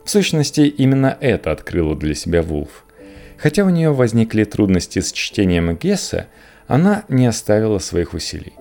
В 0.05 0.11
сущности, 0.11 0.61
именно 0.61 1.17
это 1.21 1.51
открыла 1.51 1.97
для 1.97 2.15
себя 2.15 2.43
Вулф. 2.43 2.85
Хотя 3.37 3.65
у 3.65 3.71
нее 3.71 3.93
возникли 3.93 4.45
трудности 4.45 5.01
с 5.01 5.13
чтением 5.13 5.77
Гесса, 5.77 6.29
она 6.69 7.05
не 7.09 7.27
оставила 7.27 7.79
своих 7.79 8.15
усилий. 8.15 8.55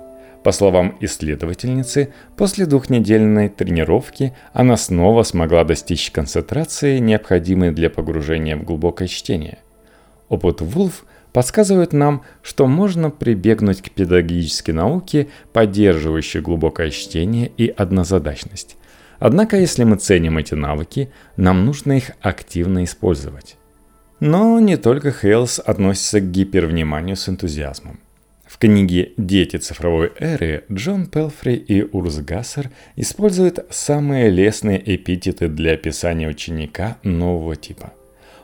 По 0.44 0.52
словам 0.52 0.98
исследовательницы, 1.00 2.14
после 2.38 2.66
двухнедельной 2.66 3.50
тренировки 3.50 4.34
она 4.54 4.78
снова 4.78 5.24
смогла 5.24 5.64
достичь 5.64 6.12
концентрации, 6.12 7.00
необходимой 7.00 7.72
для 7.72 7.90
погружения 7.90 8.56
в 8.56 8.64
глубокое 8.64 9.08
чтение. 9.08 9.60
Опыт 10.30 10.62
Вулф 10.62 11.06
подсказывает 11.36 11.91
нам, 11.91 12.21
что 12.41 12.65
можно 12.65 13.10
прибегнуть 13.10 13.82
к 13.82 13.91
педагогической 13.91 14.74
науке, 14.74 15.28
поддерживающей 15.52 16.39
глубокое 16.39 16.91
чтение 16.91 17.52
и 17.58 17.67
однозадачность. 17.67 18.78
Однако, 19.19 19.58
если 19.58 19.84
мы 19.84 19.98
ценим 19.98 20.38
эти 20.38 20.54
навыки, 20.54 21.12
нам 21.36 21.65
нужно 21.65 21.98
их 21.98 22.12
активно 22.21 22.86
использовать. 22.86 23.58
Но 24.21 24.62
не 24.62 24.78
только 24.78 25.12
Хейлс 25.12 25.60
относится 25.60 26.21
к 26.21 26.32
гипервниманию 26.32 27.17
с 27.17 27.28
энтузиазмом. 27.28 28.00
В 28.45 28.58
книге 28.58 29.12
«Дети 29.17 29.58
цифровой 29.58 30.13
эры» 30.17 30.63
Джон 30.71 31.06
Пелфри 31.06 31.56
и 31.56 31.82
Урс 31.84 32.19
Гассер 32.19 32.69
используют 32.95 33.60
самые 33.71 34.30
лестные 34.30 34.82
эпитеты 34.95 35.50
для 35.50 35.74
описания 35.74 36.30
ученика 36.30 36.95
нового 37.04 37.58
типа. 37.58 37.91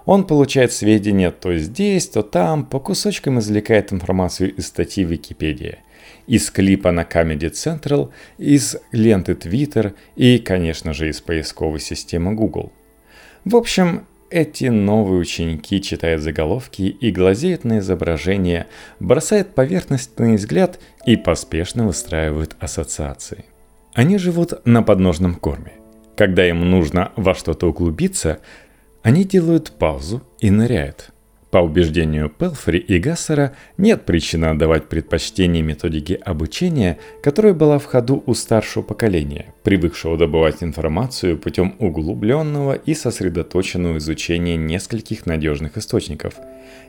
Он 0.06 0.26
получает 0.26 0.72
сведения 0.72 1.32
то 1.32 1.56
здесь, 1.58 2.08
то 2.08 2.22
там, 2.24 2.66
по 2.66 2.80
кусочкам 2.80 3.40
извлекает 3.40 3.94
информацию 3.94 4.56
из 4.56 4.68
статьи 4.68 5.04
Википедия, 5.04 5.80
из 6.28 6.50
клипа 6.50 6.92
на 6.92 7.02
Comedy 7.02 7.52
Central, 7.52 8.12
из 8.38 8.78
ленты 8.92 9.34
Twitter 9.34 9.94
и, 10.16 10.40
конечно 10.40 10.94
же, 10.94 11.10
из 11.10 11.22
поисковой 11.22 11.80
системы 11.80 12.34
Google. 12.34 12.72
В 13.46 13.56
общем, 13.56 14.06
эти 14.32 14.66
новые 14.66 15.20
ученики 15.20 15.82
читают 15.82 16.22
заголовки 16.22 16.84
и 16.84 17.12
глазеют 17.12 17.66
на 17.66 17.80
изображение, 17.80 18.68
бросают 19.00 19.54
поверхностный 19.54 20.36
взгляд 20.36 20.80
и 21.06 21.18
поспешно 21.18 21.86
выстраивают 21.86 22.56
ассоциации. 22.60 23.46
Они 23.94 24.18
живут 24.18 24.66
на 24.66 24.84
подножном 24.84 25.36
корме. 25.36 25.74
Когда 26.16 26.48
им 26.48 26.70
нужно 26.70 27.12
во 27.18 27.36
что-то 27.36 27.68
углубиться, 27.68 28.40
Они 29.04 29.24
делают 29.24 29.72
паузу 29.72 30.22
и 30.40 30.52
ныряют. 30.52 31.12
По 31.50 31.58
убеждению 31.58 32.30
Пелфри 32.30 32.80
и 32.80 32.98
Гассера, 32.98 33.54
нет 33.78 34.06
причины 34.06 34.46
отдавать 34.46 34.88
предпочтение 34.88 35.62
методике 35.62 36.16
обучения, 36.16 36.98
которая 37.22 37.54
была 37.54 37.78
в 37.78 37.86
ходу 37.86 38.24
у 38.26 38.34
старшего 38.34 38.84
поколения, 38.84 39.54
привыкшего 39.64 40.18
добывать 40.18 40.64
информацию 40.64 41.38
путем 41.38 41.76
углубленного 41.80 42.74
и 42.74 42.94
сосредоточенного 42.94 43.98
изучения 43.98 44.56
нескольких 44.56 45.26
надежных 45.26 45.78
источников. 45.78 46.36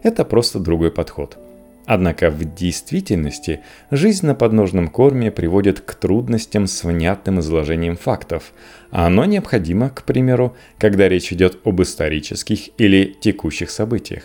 Это 0.04 0.24
просто 0.24 0.60
другой 0.60 0.92
подход– 0.92 1.38
Однако 1.84 2.30
в 2.30 2.54
действительности 2.54 3.60
жизнь 3.90 4.26
на 4.26 4.34
подножном 4.34 4.88
корме 4.88 5.32
приводит 5.32 5.80
к 5.80 5.94
трудностям 5.94 6.66
с 6.68 6.84
внятным 6.84 7.40
изложением 7.40 7.96
фактов, 7.96 8.52
а 8.90 9.06
оно 9.06 9.24
необходимо, 9.24 9.90
к 9.90 10.04
примеру, 10.04 10.56
когда 10.78 11.08
речь 11.08 11.32
идет 11.32 11.58
об 11.64 11.82
исторических 11.82 12.68
или 12.78 13.16
текущих 13.20 13.70
событиях. 13.70 14.22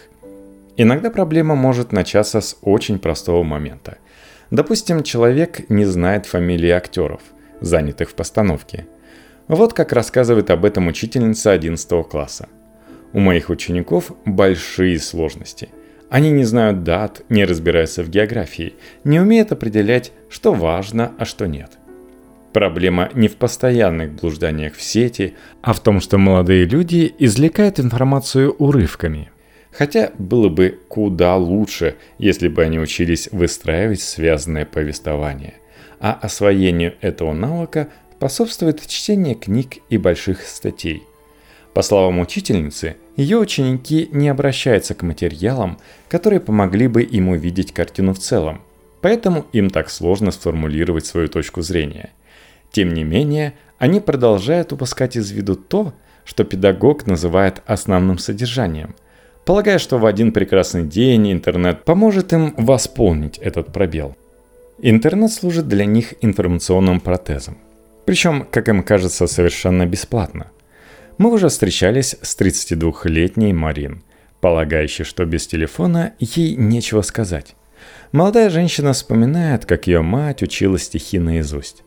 Иногда 0.75 1.09
проблема 1.09 1.55
может 1.55 1.91
начаться 1.91 2.41
с 2.41 2.57
очень 2.61 2.99
простого 2.99 3.41
момента. 3.41 3.97
Допустим, 4.51 5.01
человек 5.01 5.67
не 5.69 5.85
знает 5.85 6.27
фамилии 6.27 6.69
актеров, 6.69 7.21
занятых 7.59 8.11
в 8.11 8.13
постановке. 8.13 8.85
Вот 9.47 9.73
как 9.73 9.93
рассказывает 9.93 10.51
об 10.51 10.63
этом 10.63 10.87
учительница 10.87 11.51
11 11.51 12.07
класса. 12.07 12.49
У 13.13 13.19
моих 13.19 13.49
учеников 13.49 14.11
большие 14.25 14.99
сложности– 14.99 15.69
они 16.09 16.31
не 16.31 16.43
знают 16.43 16.83
дат, 16.83 17.21
не 17.29 17.45
разбираются 17.45 18.03
в 18.03 18.09
географии, 18.09 18.75
не 19.03 19.19
умеют 19.19 19.51
определять, 19.51 20.11
что 20.29 20.53
важно, 20.53 21.11
а 21.17 21.25
что 21.25 21.47
нет. 21.47 21.71
Проблема 22.53 23.09
не 23.13 23.27
в 23.27 23.35
постоянных 23.35 24.13
блужданиях 24.13 24.75
в 24.75 24.81
сети, 24.81 25.35
а 25.61 25.73
в 25.73 25.79
том, 25.79 25.99
что 25.99 26.17
молодые 26.17 26.65
люди 26.65 27.13
извлекают 27.19 27.79
информацию 27.79 28.55
урывками. 28.57 29.29
Хотя 29.71 30.11
было 30.17 30.49
бы 30.49 30.79
куда 30.87 31.35
лучше, 31.35 31.95
если 32.17 32.47
бы 32.47 32.63
они 32.63 32.79
учились 32.79 33.29
выстраивать 33.31 34.01
связанное 34.01 34.65
повествование. 34.65 35.55
А 35.99 36.13
освоению 36.13 36.95
этого 37.01 37.33
навыка 37.33 37.89
способствует 38.15 38.85
чтение 38.87 39.35
книг 39.35 39.77
и 39.89 39.97
больших 39.97 40.41
статей– 40.41 41.03
по 41.77 41.83
словам 41.83 42.17
учительницы, 42.17 42.97
ее 43.17 43.39
ученики 43.39 44.09
не 44.11 44.29
обращаются 44.29 44.93
к 44.93 45.01
материалам, 45.01 45.79
которые 46.07 46.39
помогли 46.39 46.87
бы 46.87 47.01
им 47.01 47.29
увидеть 47.29 47.73
картину 47.73 48.13
в 48.13 48.19
целом, 48.19 48.61
поэтому 49.01 49.47
им 49.53 49.71
так 49.71 49.89
сложно 49.89 50.29
сформулировать 50.29 51.07
свою 51.07 51.27
точку 51.27 51.63
зрения. 51.63 52.11
Тем 52.71 52.93
не 52.93 53.03
менее, 53.03 53.53
они 53.79 53.99
продолжают 53.99 54.71
упускать 54.71 55.15
из 55.15 55.31
виду 55.31 55.55
то, 55.55 55.95
что 56.25 56.43
педагог 56.43 57.07
называет 57.07 57.63
основным 57.65 58.19
содержанием, 58.19 58.95
полагая, 59.45 59.79
что 59.79 59.97
в 59.97 60.05
один 60.05 60.31
прекрасный 60.31 60.83
день 60.83 61.31
интернет 61.31 61.85
поможет 61.85 62.33
им 62.33 62.53
восполнить 62.55 63.39
этот 63.39 63.73
пробел. 63.73 64.15
Интернет 64.79 65.31
служит 65.31 65.67
для 65.67 65.85
них 65.85 66.13
информационным 66.21 66.99
протезом. 66.99 67.57
Причем, 68.05 68.45
как 68.51 68.69
им 68.69 68.83
кажется, 68.83 69.25
совершенно 69.25 69.87
бесплатно– 69.87 70.51
мы 71.17 71.31
уже 71.31 71.49
встречались 71.49 72.15
с 72.21 72.39
32-летней 72.39 73.53
Марин, 73.53 74.03
полагающей, 74.39 75.03
что 75.03 75.25
без 75.25 75.47
телефона 75.47 76.13
ей 76.19 76.55
нечего 76.55 77.01
сказать. 77.01 77.55
Молодая 78.11 78.49
женщина 78.49 78.93
вспоминает, 78.93 79.65
как 79.65 79.87
ее 79.87 80.01
мать 80.01 80.43
учила 80.43 80.77
стихи 80.77 81.19
наизусть. 81.19 81.83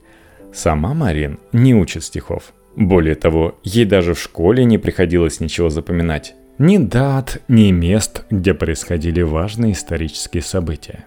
Сама 0.52 0.94
Марин 0.94 1.38
не 1.52 1.74
учит 1.74 2.04
стихов. 2.04 2.52
Более 2.76 3.14
того, 3.14 3.58
ей 3.62 3.84
даже 3.84 4.14
в 4.14 4.20
школе 4.20 4.64
не 4.64 4.78
приходилось 4.78 5.40
ничего 5.40 5.70
запоминать. 5.70 6.34
Ни 6.58 6.76
дат, 6.76 7.40
ни 7.48 7.70
мест, 7.70 8.24
где 8.30 8.52
происходили 8.52 9.22
важные 9.22 9.72
исторические 9.72 10.42
события. 10.42 11.04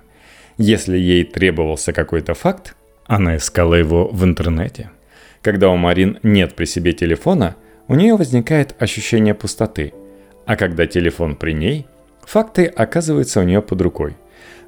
Если 0.57 0.97
ей 0.97 1.23
требовался 1.23 1.93
какой-то 1.93 2.33
факт, 2.33 2.75
она 3.05 3.37
искала 3.37 3.75
его 3.75 4.07
в 4.07 4.23
интернете. 4.23 4.91
Когда 5.41 5.69
у 5.69 5.77
Марин 5.77 6.19
нет 6.23 6.55
при 6.55 6.65
себе 6.65 6.93
телефона, 6.93 7.55
у 7.87 7.95
нее 7.95 8.15
возникает 8.15 8.75
ощущение 8.79 9.33
пустоты, 9.33 9.93
а 10.45 10.55
когда 10.55 10.87
телефон 10.87 11.35
при 11.35 11.51
ней, 11.51 11.85
факты 12.21 12.65
оказываются 12.65 13.41
у 13.41 13.43
нее 13.43 13.61
под 13.61 13.81
рукой. 13.81 14.15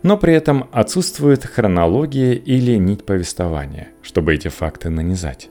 Но 0.03 0.17
при 0.17 0.33
этом 0.33 0.69
отсутствует 0.71 1.45
хронология 1.45 2.33
или 2.33 2.75
нить 2.75 3.05
повествования, 3.05 3.87
чтобы 4.01 4.35
эти 4.35 4.49
факты 4.49 4.89
нанизать. 4.89 5.49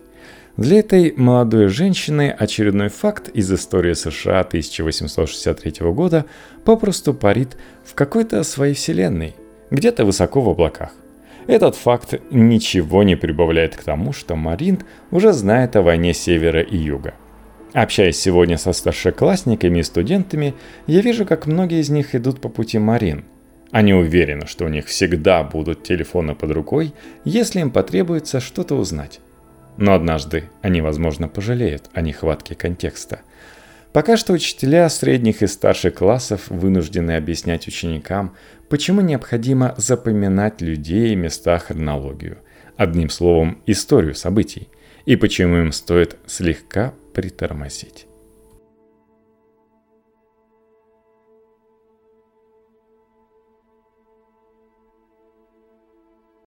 Для 0.57 0.79
этой 0.79 1.13
молодой 1.17 1.67
женщины 1.67 2.31
очередной 2.31 2.89
факт 2.89 3.29
из 3.29 3.53
истории 3.53 3.95
США 3.95 4.41
1863 4.41 5.91
года 5.91 6.27
попросту 6.65 7.13
парит 7.13 7.57
в 7.85 7.95
какой-то 7.95 8.45
своей 8.45 8.75
вселенной, 8.75 9.35
где-то 9.71 10.05
высоко 10.05 10.41
в 10.41 10.49
облаках. 10.49 10.93
Этот 11.49 11.75
факт 11.75 12.15
ничего 12.31 13.03
не 13.03 13.17
прибавляет 13.17 13.75
к 13.75 13.83
тому, 13.83 14.13
что 14.13 14.37
Марин 14.37 14.81
уже 15.11 15.33
знает 15.33 15.75
о 15.75 15.83
войне 15.83 16.15
Севера 16.15 16.61
и 16.61 16.77
Юга– 16.77 17.15
Общаясь 17.75 18.21
сегодня 18.21 18.57
со 18.57 18.73
старшеклассниками 18.73 19.81
и 19.81 19.83
студентами, 19.83 20.55
я 20.87 21.01
вижу, 21.01 21.27
как 21.27 21.47
многие 21.47 21.81
из 21.81 21.91
них 21.91 22.15
идут 22.15 22.41
по 22.41 22.49
пути 22.49 22.79
Марин. 22.79 23.25
Они 23.73 23.93
уверены, 23.93 24.47
что 24.47 24.65
у 24.65 24.69
них 24.69 24.87
всегда 24.87 25.43
будут 25.43 25.83
телефоны 25.83 26.37
под 26.37 26.53
рукой, 26.53 26.95
если 27.25 27.59
им 27.59 27.73
потребуется 27.73 28.39
что-то 28.39 28.77
узнать. 28.77 29.19
Но 29.77 29.93
однажды 29.93 30.45
они, 30.63 30.83
возможно, 30.83 31.27
пожалеют 31.27 31.91
о 31.93 32.01
нехватке 32.01 32.55
контекста. 32.55 33.23
Пока 33.93 34.17
что 34.17 34.35
учителя 34.35 34.89
средних 34.89 35.43
и 35.43 35.49
старших 35.49 35.95
классов 35.95 36.43
вынуждены 36.51 37.17
объяснять 37.17 37.67
ученикам, 37.67 38.37
почему 38.69 39.01
необходимо 39.01 39.75
запоминать 39.79 40.61
людей, 40.61 41.17
места, 41.17 41.59
хронологию. 41.59 42.39
Одним 42.77 43.11
словом, 43.11 43.59
историю 43.67 44.15
событий. 44.15 44.69
И 45.07 45.17
почему 45.17 45.57
им 45.57 45.73
стоит 45.73 46.17
слегка 46.27 46.95
притормозить. 47.15 48.07